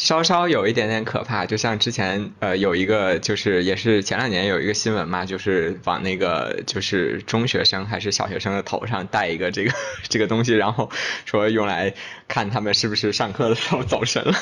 [0.00, 9.72] 稍稍有一点点可怕，就像之前呃有一个就是也是前两年有一个新闻嘛，就是往那个就是中学生还是小学生的头上戴一个这个
[10.08, 10.90] 这个东西，然后
[11.26, 11.92] 说用来
[12.28, 14.34] 看他们是不是上课的时候走神了。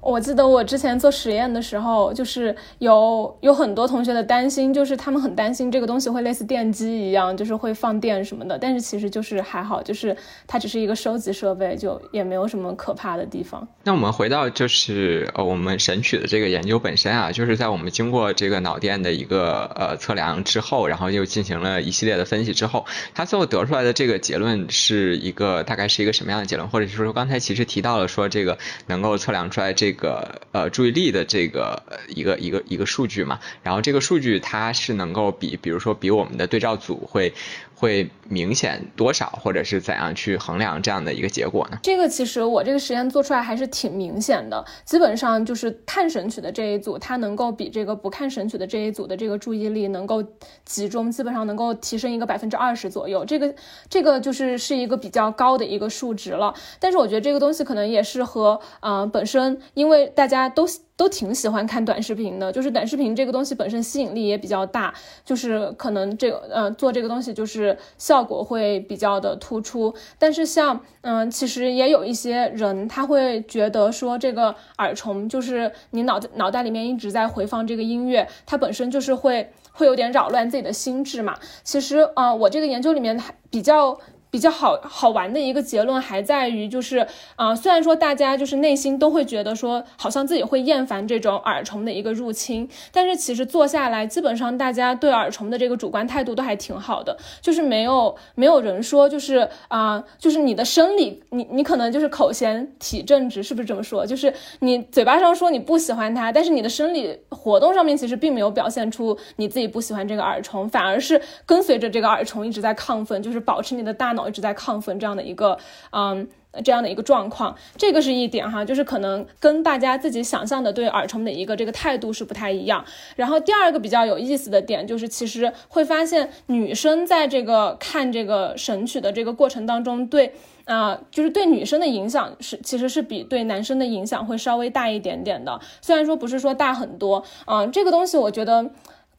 [0.00, 8.58] 我记得我之前做实验的时候，就是有有很多同学的担心，就是他们很担心这个东西会类似电机一样，就是会放电什么的。
[8.58, 13.68] 但是其实就是还好，就是它只是一个收集设备，就也没有什么可怕的地方。
[13.84, 26.66] 那我们回到就是呃我们神曲的这个研究本身啊，就是在我们经过这个脑电的一个呃测量之后，然后又进行了一系列的分析之后，它最后得出来的这个结论是一个大概是一个什么样的结论？
[26.70, 29.89] 或者是说刚才其实提到了说这个能够测量出来这。
[29.90, 31.82] 这个呃注意力的这个
[32.14, 37.34] 一个一个一个数据嘛，然后这个数据它是能够比比如说比我们的对照组会。
[37.80, 41.78] 会明显多少，或者是怎样去衡量这样的一个结果呢？
[41.82, 50.22] 这个其实我这个实验做出来还是挺明显的，基本上就是看神曲的这一组，它能够比这个不看神曲的这一组的这个注意力能够
[50.66, 53.24] 集中，基本上能够提升一个百分之二十左右。
[53.24, 53.54] 这个
[53.88, 56.52] 这个就是是一个比较高的一个数值了。
[56.78, 60.66] 但是我觉得这个东西可能也是和嗯本身，因为大家都。
[61.00, 64.92] 都挺喜欢看短视频的，就是短视频这个东西本身吸引力也比较大，
[65.24, 69.94] 就是可能这个呃做这个东西就是效果会比较的突出。
[70.18, 81.38] 但是像嗯，其实也有一些人他会觉得说这个耳虫就是你脑子脑袋里面一直在回放这个音乐，它本身就是会会有点扰乱自己的心智嘛。
[81.64, 83.98] 其实啊，我这个研究里面还比较。
[84.30, 104.06] 比较好好玩的一个结论还在于，就是啊，虽然说大家就是内心都会觉得说，好像自己会厌烦这种耳虫的一个入侵，但是其实做下来，基本上大家对耳虫的这个主观态度都还挺好的，就是没有没有人说就是啊，就是你的生理，你你可能就是口嫌体正直，是不是这么说？
[104.06, 114.19] 就是你嘴巴上说你不喜欢它，但是你的生理活动上面其实并没有表现出你自己不喜欢这个耳虫，反而是跟随着这个耳虫一直在亢奋，就是保持你的大脑。
[114.28, 115.56] 一直在亢奋这样的一个，
[115.92, 116.28] 嗯，
[116.64, 122.84] 这样的一个状况，这个是一点哈，就是可能跟大家自己想象的对耳虫的一个这个态度是不太一样。
[123.16, 138.70] 然后第二个比较有意思的点就是，其实会发现女生在这个看这个神曲的这个过程当中，对，啊，就是对女生的影响是其实是比对男生的影响会稍微大一点点的，虽然说不是说大很多，嗯，这个东西我觉得。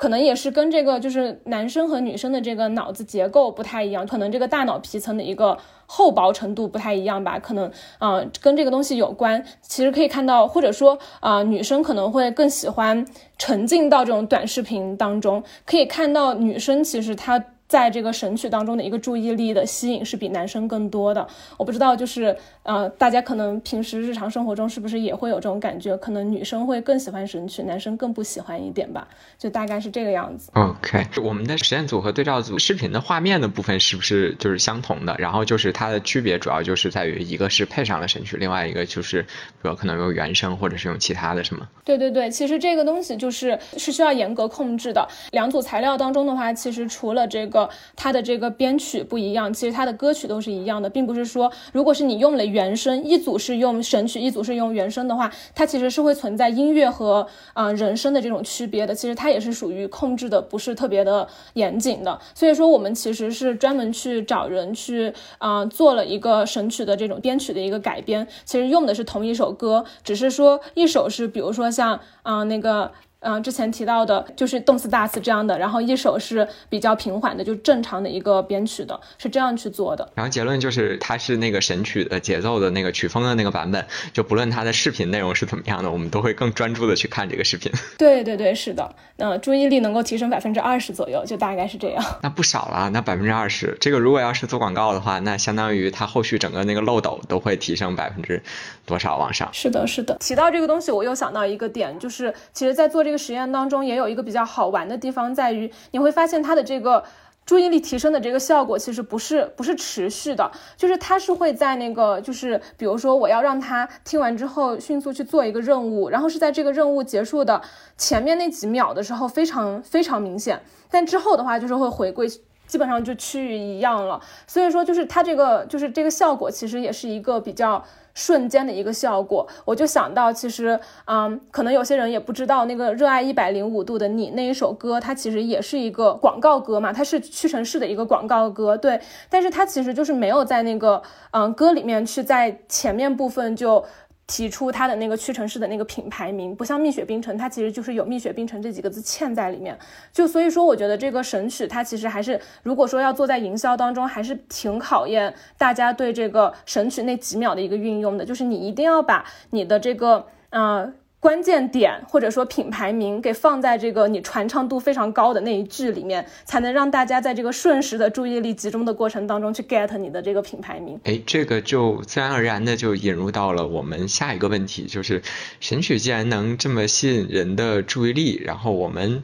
[0.01, 9.45] 可能也是跟这个就是男生和女生的这个脑子结构不太一样，可能这个大脑皮层的一个厚薄程度不太一样吧，可能啊跟这个东西有关。
[9.61, 13.05] 其实可以看到，或者说啊女生可能会更喜欢
[13.37, 17.45] 沉浸到这种短视频当中，可以看到女生其实她。
[17.71, 21.25] 在这个神曲当中的一个注意力的吸引是比男生更多的。
[21.57, 25.95] 我不知道，就是呃，大家可能平时日常生活中是不是也会有这种感觉？
[25.95, 29.07] 可能女生会更喜欢神曲，男生更不喜欢一点吧，
[29.37, 30.51] 就大概是这个样子。
[30.55, 35.15] OK，我们的实验组和对照组视频的画面的部分是不是就是相同的？
[35.17, 41.65] 然后就是它的区别主要就是在于一个是配上了神曲，另外一个就是比如可能用原声或者是用其他的什么？
[41.85, 45.07] 对对对，其实这个东西就是是需要严格控制的。
[45.31, 47.60] 两组材料当中的话，其实除了这个。
[47.95, 58.93] 它的这个编曲不一样，其实它的歌曲都是一样的，并不是说，如果是你用了原声，一组是用神曲，一组是用原声的话，它其实是会存在音乐和啊人声的这种区别的。
[58.93, 62.19] 其实它也是属于控制的不是特别的严谨的。
[62.33, 72.91] 所以说我们其实是专门去找人去啊做了一个神曲的这种编曲的一个改编，其实用的是同一首歌，只是说一首是比如说像啊那个。
[73.21, 80.09] 嗯，之前提到的就是动次大次这样的，然后一首是比较平缓的，就正常的一个编曲的，是这样去做的。
[80.15, 87.71] 然后结论就是它是那个神曲的节奏的那个曲风的那个版本，就不论它的视频内容是怎么样的，我们都会更专注的去看这个视频。
[87.97, 92.03] 对对对，是的，那注意力能够提升百分之二十左右，就大概是这样。
[92.23, 98.41] 那不少了，那百分之二十，这个如果要是做广告的话，那相当于它后续整个那个漏斗都会提升百分之
[98.87, 99.47] 多少往上？
[99.53, 100.17] 是的，是的。
[100.19, 103.85] 提到这个东西，我又想到一个点，就是其实在做这个这个实验当中。
[103.85, 107.03] 也有一个比较好玩的地方，在于你会发现它的这个
[107.45, 117.61] 注意力提升的这个效果其实不是不是持续的，就是他是会在那个就是比如说我要让他听完之后迅速去做一个任务，然后是在这个任务结束的
[117.97, 122.29] 前面那几秒的时候非常非常明显，但之后的话就是会回归。
[122.71, 124.17] 基本上就趋于一样了，
[124.47, 129.45] 所以说就是它这个就是这个效果其实也是一个比较瞬间的一个效果。
[129.65, 138.97] 我就想到，其实嗯，可能有些人也不知道那个热爱一百零五度的你那一首歌，它其实也是一个广告歌嘛，它是屈臣氏的一个广告歌，对，
[139.29, 143.83] 但是它其实就是没有在那个嗯歌里面去在前面部分就。
[144.31, 149.77] 提出它的那个屈臣氏的那个品牌名，不像蜜雪冰城，它其实就是有蜜雪冰城这几个字嵌在里面。
[150.13, 158.23] 就所以说，我觉得这个神曲它其实还是，如果说要做在营销当中，还是挺考验大家对这个神曲那几秒的一个运用的。
[158.23, 160.93] 就是你一定要把你的这个，呃。
[161.21, 170.99] 关键点或者说品牌名给放在这个你传唱度非常高的那一句里面，才能让大家在这个瞬时的注意力集中的过程当中去 get 你的这个品牌名。
[171.03, 175.21] 哎，这个就自然而然的就引入到了我们下一个问题，就是
[175.59, 179.21] 神曲既然能这么吸引人的注意力，然后我们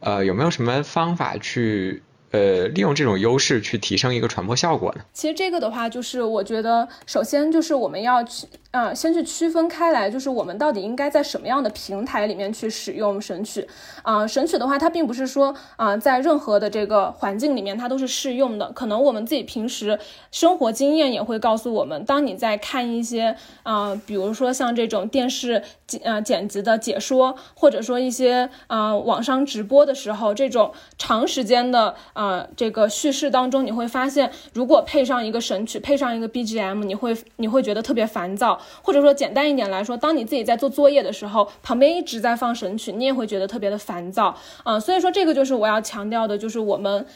[0.00, 2.02] 呃有没有什么方法去？
[2.34, 5.04] 呃，利用这种优势去提升一个传播效果呢？
[5.12, 13.68] 其实这个的话，就是我觉得，首先就是我们要去，呃，先去区分开来，就是我们到底应该在什么样的平台里面去使用神曲。
[14.02, 18.72] 啊，神曲的话，它并不是说啊，在任何的这个环境里面它都是适用的。
[18.72, 19.96] 可能我们自己平时
[20.32, 32.23] 生活经验也会告诉我们，当你在看一些啊，比如说像这种电视剪呃剪辑的解说，或者说一些啊网上直播的时候，这种长时间的啊。
[32.24, 38.58] 呃，这个叙事当中，你会发现，如果配上一个神曲，配上一个 BGM，你会你会觉得特别烦躁。
[38.80, 44.34] 或者说，简单一点来说，当你自己在做作业的时候，旁边一直在放神曲，你也会觉得特别的烦躁。
[44.62, 47.06] 啊，所以说这个就是我要强调的，就是我们。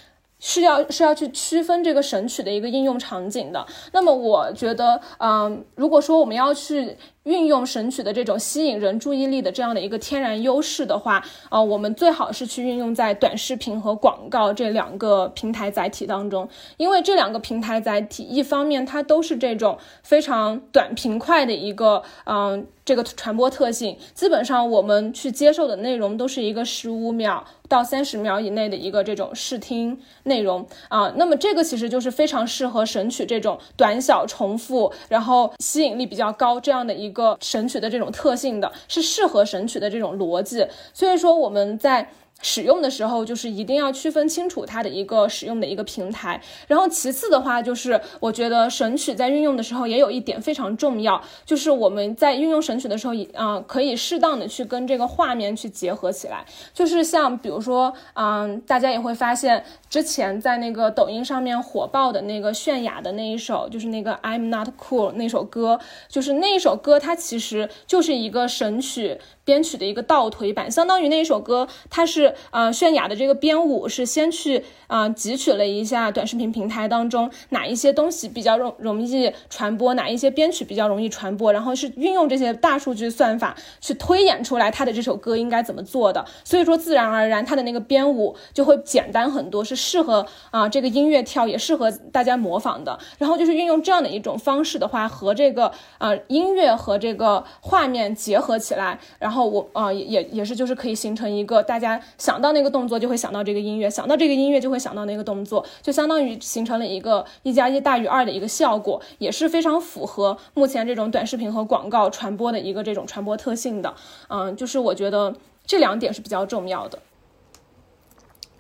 [0.40, 3.66] 是要是要去区分这个神曲的一个应用场景的。
[3.90, 6.96] 那么我觉得，嗯，如果说我们要去
[7.28, 16.48] 运用神曲的这种吸引人注意力的这样的一个天然优势的话，呃，我们最好是去运用在短视频和广告这两个平台载体当中，
[16.78, 27.44] 因为这两个平台载体，一方面它都是这种非常短平快的一个，嗯，这个传播特性，基本上我们去接受的内容都是一个十五秒。
[27.68, 40.64] 到三十秒以内的一个这种视听内容啊，那么这个其实就是非常适合神曲这种短小重复，然后吸引力比较高这样的一个神曲的这种特性的，是适合神曲的这种逻辑。
[40.94, 42.08] 所以说我们在。
[42.40, 46.40] 使用的时候，就是一定要区分清楚它的一个使用的一个平台。
[46.66, 56.44] 然后其次的话，就是我觉得神曲在运用的时候也有一点非常重要，就是我们在运用神曲的时候，啊，可以适当的去跟这个画面去结合起来。
[56.72, 69.20] 就是像比如说，嗯，大家也会发现，之前在那个抖音上面火爆的那个泫雅的那一首，就是那个 I'm Not Cool 那首歌，就是那一首歌，它其实就是一个神曲。
[69.48, 92.98] 编曲的一个倒推版，相当于那一首歌，它是呃泫雅的这个编舞是先去啊汲取了一下短视频平台当中哪一些东西比较容容易传播，哪一些编曲比较容易传播，然后是运用这些大数据算法去推演出来他的这首歌应该怎么做的，所以说自然而然他的那个编舞就会简单很多，是适合啊这个音乐跳，也适合大家模仿的。
[93.16, 113.94] 然后就是运用这样的一种方式的话，和这个啊音乐和这个画面结合起来，然后后我啊也也是就是可以形成一个大家想到那个动作就会想到这个音乐，想到这个音乐就会想到那个动作，就相当于形成了一个一加一大于二的一个效果，也是非常符合目前这种短视频和广告传播的一个这种传播特性的。
[114.28, 115.34] 嗯，就是我觉得
[115.64, 116.98] 这两点是比较重要的。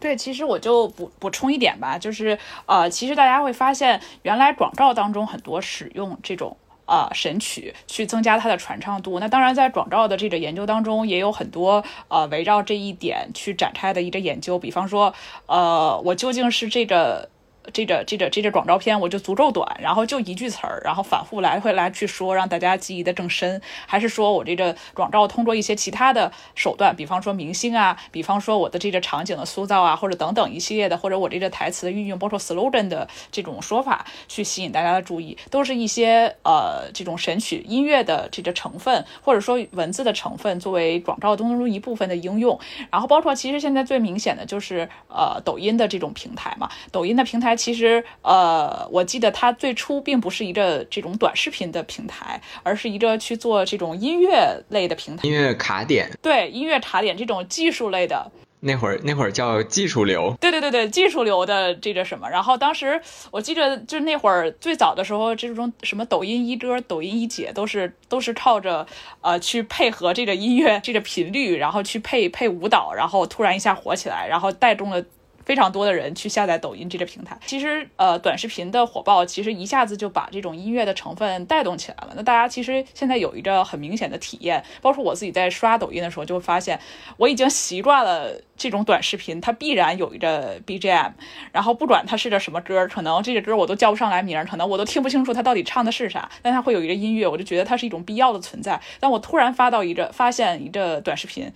[0.00, 6.56] 对，其实我就补补充一点吧，就是呃，其实大家会发现，原来广告当中很多使用这种
[6.88, 9.20] 啊神曲去增加它的传唱度。
[9.20, 14.58] 那当然，在广告的这个研究当中，也有很多呃围绕这一点去展开的一个研究。
[14.58, 15.14] 比方说，
[15.46, 17.28] 呃，我究竟是这个。
[17.72, 23.60] 这个这个这个广告片我就足够短，然后就一句词儿，然后反复来回来去说，让大家记忆的更深。
[23.86, 42.58] 还是说我这个广告通过一些其他的手段，比方说明星啊，比方说我的这个场景的塑造啊，或者等等一系列的，或者我这个台词的运用，包括 slogan 的这种说法，去吸引大家的注意，都是一些呃这种神曲音乐的这个成分，或者说文字的成分，作为广告当中一部分的应用。
[42.90, 47.57] 然后包括其实现在最明显的就是呃抖音的这种平台嘛，抖音的平台。
[47.58, 55.28] 其实，呃，我记得它最初并不是一个这种短视频的平台，而是一个去做这种音乐类的平台。
[55.28, 58.30] 音乐卡点，对，音乐卡点这种技术类的。
[58.60, 60.34] 那会儿，那会儿叫技术流。
[60.40, 62.28] 对对对对，技术流的这个什么。
[62.28, 63.00] 然后当时
[63.30, 68.84] 我记得，就那会儿最早的时候，这种什么抖音一哥、抖音一姐，都是都是靠着
[69.20, 75.04] 呃去配合这个音乐这个频率，然后去配配舞蹈，然后突然一下火起来，然后带动了。
[75.48, 82.12] 非常多的人去下载抖音这个平台，其实呃短视频的火爆，其实一下子就把这种音乐的成分带动起来了。
[82.14, 86.78] 那大家其实现在有一个很明显的体验，包括我自己在刷抖音的时候，就会发现
[87.16, 91.12] 我已经习惯了这种短视频，它必然有一个 BGM，
[91.50, 98.78] 然后不管它是个什么歌，可能这个歌我都叫不上来名，可能我都听不清楚它到底唱的是啥，但它会有一个音乐，我就觉得它是一种必要的存在。
[99.00, 101.50] 但我突然发到一个发现一个短视频。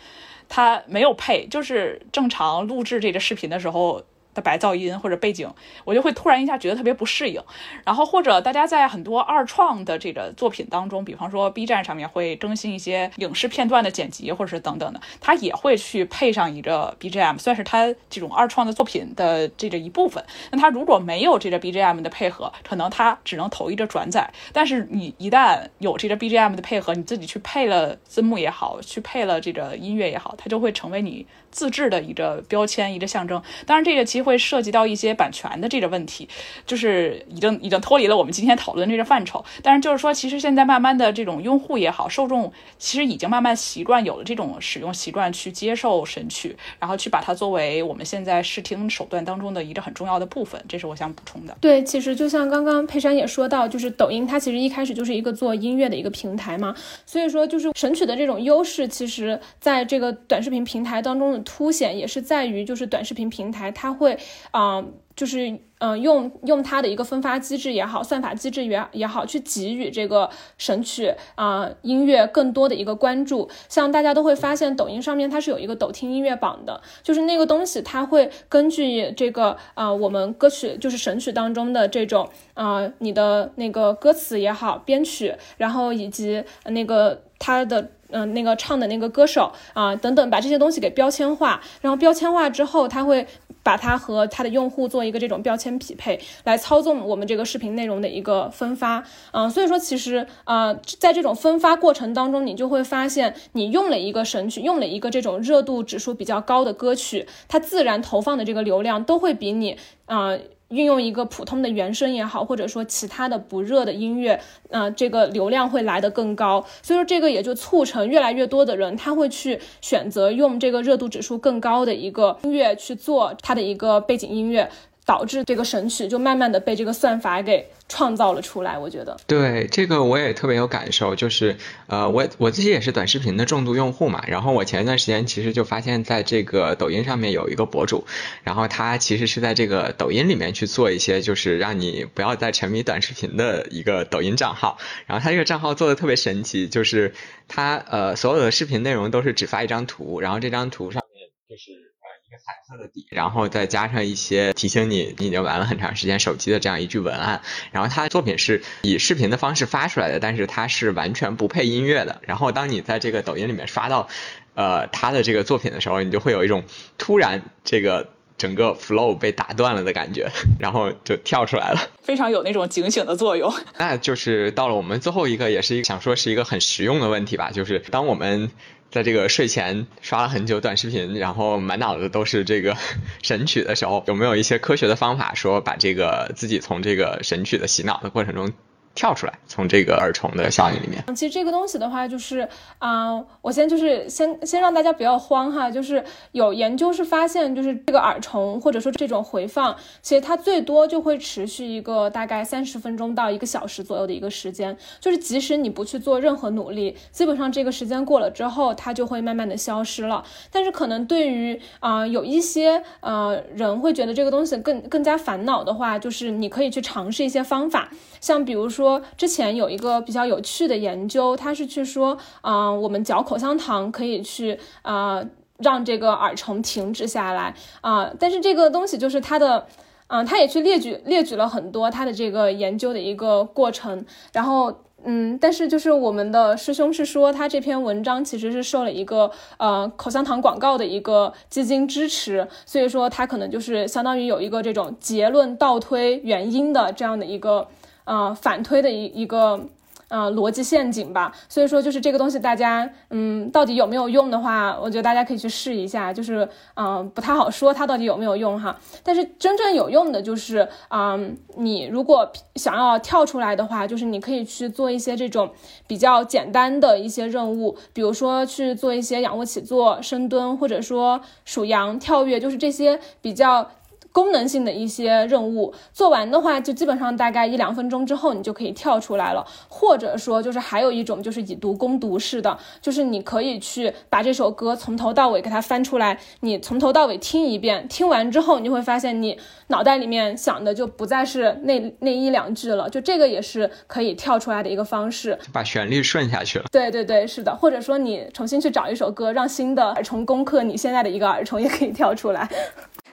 [0.55, 4.05] 他没有配，就是正常录制这个视频的时候。
[4.35, 5.49] 的白噪音或者背景，
[5.85, 7.43] 我就会突然一下觉得特别不适应。
[7.85, 20.24] 然后或者大家在很多二创的这个作品当中，比方说 B 站上面会更新一些影视片段的剪辑，或者是等等的，它也会去配上一个 BGM，算是它这种二创的作品的这个一部分。
[20.51, 24.30] 那它如果没有这个 BGM 的配合，可能它只能投一个转载。
[24.53, 31.26] 但是你一旦有这个 BGM 的配合，你自己去配了字幕也好，去配了这个音乐也好，它就会成为你。
[31.53, 33.43] 自制的一个标签，一个象征。
[33.66, 36.29] 当然，这个其实会涉及到一些版权的这个问题，
[36.66, 39.45] 就是已经已经脱离了我们今天讨论这个范畴。
[39.62, 50.62] 但是，就是说，其实现在慢慢的这种用户也好，受众其实已经慢慢习惯有了这种使用习惯，去接受神曲，然后去把它作为我们现在视听手段当中的一个很重要的部分。
[50.68, 51.57] 这是我想补充的。
[51.61, 56.75] 对，其实就像刚刚佩珊也说到，就是抖音它其实一开始就是一个做音乐的一个平台嘛，
[57.07, 61.43] 所以说就是神曲的这种优势，其实在这个短视频平台当中的。
[61.45, 64.12] 凸显也是在于，就是短视频平台它会，
[64.53, 73.49] 嗯，就是嗯，用用它的一个分发机制也好，算法机制也也好，去给予这个神曲啊音乐更多的一个关注。
[73.69, 87.91] 像大家都会发现，抖音上面它是有一个抖听音乐榜的，就是那个东西，它会根据这个啊我们歌曲就是神曲当中的这种啊你的那个歌词也好，编曲，然后以及那个它的。
[88.15, 93.27] 嗯，那个唱的那个歌手啊，等等，把这些东西给标签化，然后标签化之后，他会
[93.63, 99.05] 把它和它的用户做一个这种标签匹配，来操纵我们这个视频内容的一个分发。
[99.33, 109.77] 嗯，所以说其实啊，在这种分发过程当中，你就会发现，你用了一个神曲，用了一个这种热度指数比较高的歌曲，它自然投放的这个流量都会比你
[110.07, 110.39] 啊。
[110.73, 114.41] 运用一个普通的原声也好，或者说其他的不热的音乐，
[114.71, 116.65] 呃，这个流量会来得更高。
[116.81, 124.71] 所以说这个也就促成越来越多的人他会去选择用这个热度指数更高的一个音乐去做他的一个背景音乐。
[125.05, 128.79] 导致这个神曲就慢慢的被这个算法给创造了出来。
[128.79, 131.57] 我觉得，对这个我也特别有感受，就是
[131.89, 134.25] 呃，我我自己也是短视频的重度用户嘛。
[134.29, 138.05] 然后我前一段时间其实就发现，在这个抖音上面有一个博主，
[138.45, 144.79] 然后他其实是在这个抖音里面去做一些，就是让你不要再沉迷短视频的一个抖音账号。
[145.07, 147.13] 然后他这个账号做的特别神奇，就是
[147.49, 151.91] 他呃所有的视频内容都是只发一张图，然后这张图上面就是。
[152.33, 157.43] 一个彩色的底，然后再加上一些提醒你你已经玩了很长时间手机的这样一句文案。
[157.72, 162.22] 然后他的作品是以视频的方式发出来的，但是它是完全不配音乐的。
[162.22, 164.09] 然后当你在这个抖音里面刷到
[164.55, 166.64] 呃他的这个作品的时候，你就会有一种
[166.97, 168.09] 突然这个
[168.39, 173.53] 整个 flow 被打断了的感觉，然后就跳出来了，非常有那种警醒的作用。
[173.76, 178.51] 那就是到了我们最后一个，也是一个想说是一个很实用的问题吧，就是当我们。
[178.93, 182.76] 在这个睡前刷了很久短视频，然后满脑子都是这个
[183.24, 188.53] 神曲的时候，有没有一些科学的方法说把这个自己从这个神曲的洗脑的过程中？
[188.95, 191.03] 跳出来，从这个耳虫的效应里面。
[191.14, 192.47] 其实这个东西的话，就是
[192.78, 210.22] 啊，我先就是先先让大家不要慌哈，就是有研究是发现，就是这个耳虫或者说这种回放，其实它最多就会持续一个大概三十分钟到一个小时左右的一个时间，就是即使你不去做任何努力，基本上这个时间过了之后，它就会慢慢的消失了。
[210.51, 217.88] 但是可能对于啊有一些呃人会觉得这个东西更更加烦恼的话，就是你可以去尝试一些方法，
[218.20, 218.82] 像比如说。
[218.83, 225.22] 说之前有一个比较有趣的研究，他是去说，嗯，我们嚼口香糖可以去啊
[225.59, 229.66] 让这个耳虫停止下来啊，但是这个东西就是它的，
[230.09, 234.74] 嗯，他也去列举列举了很多他的这个研究的一个过程，然后
[235.05, 247.68] 嗯，但是就是我们的师兄是说他这篇文章其实是受了一个呃口香糖广告的一个基金支持，所以说他可能就是相当于有一个这种结论倒推原因的这样的一个。
[248.05, 249.61] 呃，反推的一一个
[250.09, 258.79] 呃逻辑陷阱吧，所以说就是这个东西，大家嗯，到底有没有用的话，我觉得大家可以去试一下，就是嗯，不太好说它到底有没有用哈。
[259.03, 265.51] 但是真正有用的就是，嗯，你如果想要跳出来的话，就是你可以去做一些这种
[265.87, 273.71] 比较简单的一些任务，比如说去做一些仰卧起坐、深蹲，或者说数羊、跳跃，就是这些比较。
[274.13, 279.45] 功能性的一些任务做完的话，就基本上大概一两分钟之后，你就可以跳出来了。
[279.69, 289.39] 或者说，就是还有一种就是以毒攻毒式的，就是你可以去把这首歌从头到尾给它翻出来，你从头到尾听一遍，听完之后你就会发现你
[289.69, 296.67] 脑袋里面想的就不再是那那一两句了，就这个也是可以跳出来的一个方式，把旋律顺下去了。
[296.71, 297.55] 对对对，是的。
[297.57, 302.49] 或者说你重新去找一首歌，让新的耳虫攻克你现在的一个耳虫也可以跳出来。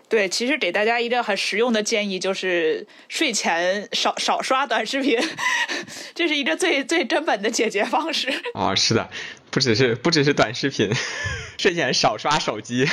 [0.09, 5.17] 对，其实给大家一个很实用的建议，就是睡前少少刷短视频，
[6.15, 8.27] 这是一个最最根本的解决方式。
[8.55, 9.07] 哦，是的。
[9.51, 10.91] 不只是不只是短视频，
[11.57, 12.87] 睡前少刷手机，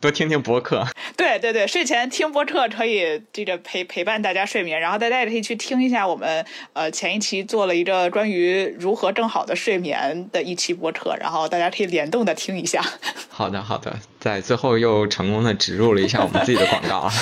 [0.00, 0.86] 多听听播客。
[1.16, 12.84] 对对对，睡前听播客可以这个陪陪伴大家睡眠，然后大家也可以去听一下我们呃前一期做了一个关于如何更好的睡眠的一期播客，然后大家可以联动的听一下。
[13.28, 17.12] 好的好的，在最后又成功的植入了一下我们自己的广告啊。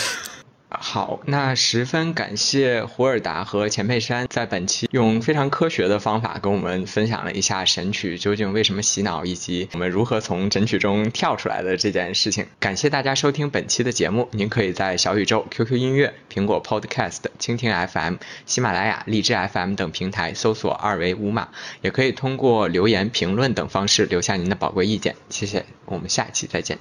[0.72, 12.46] 好，那十分感谢胡尔达和钱佩珊在本期用非常科学的方法跟我们分享了一下神曲究竟为什么洗脑，以及我们如何从神曲中跳出来的这件事情。
[12.60, 18.14] 感谢大家收听本期的节目，您可以在小宇宙、QQ 音乐、苹果 Podcast、蜻蜓 FM、
[18.46, 21.48] 喜马拉雅、荔枝 FM 等平台搜索“二维五码”，
[21.82, 25.16] 也可以通过留言、评论等方式留下您的宝贵意见。
[25.30, 26.78] 谢谢，我们下期再见。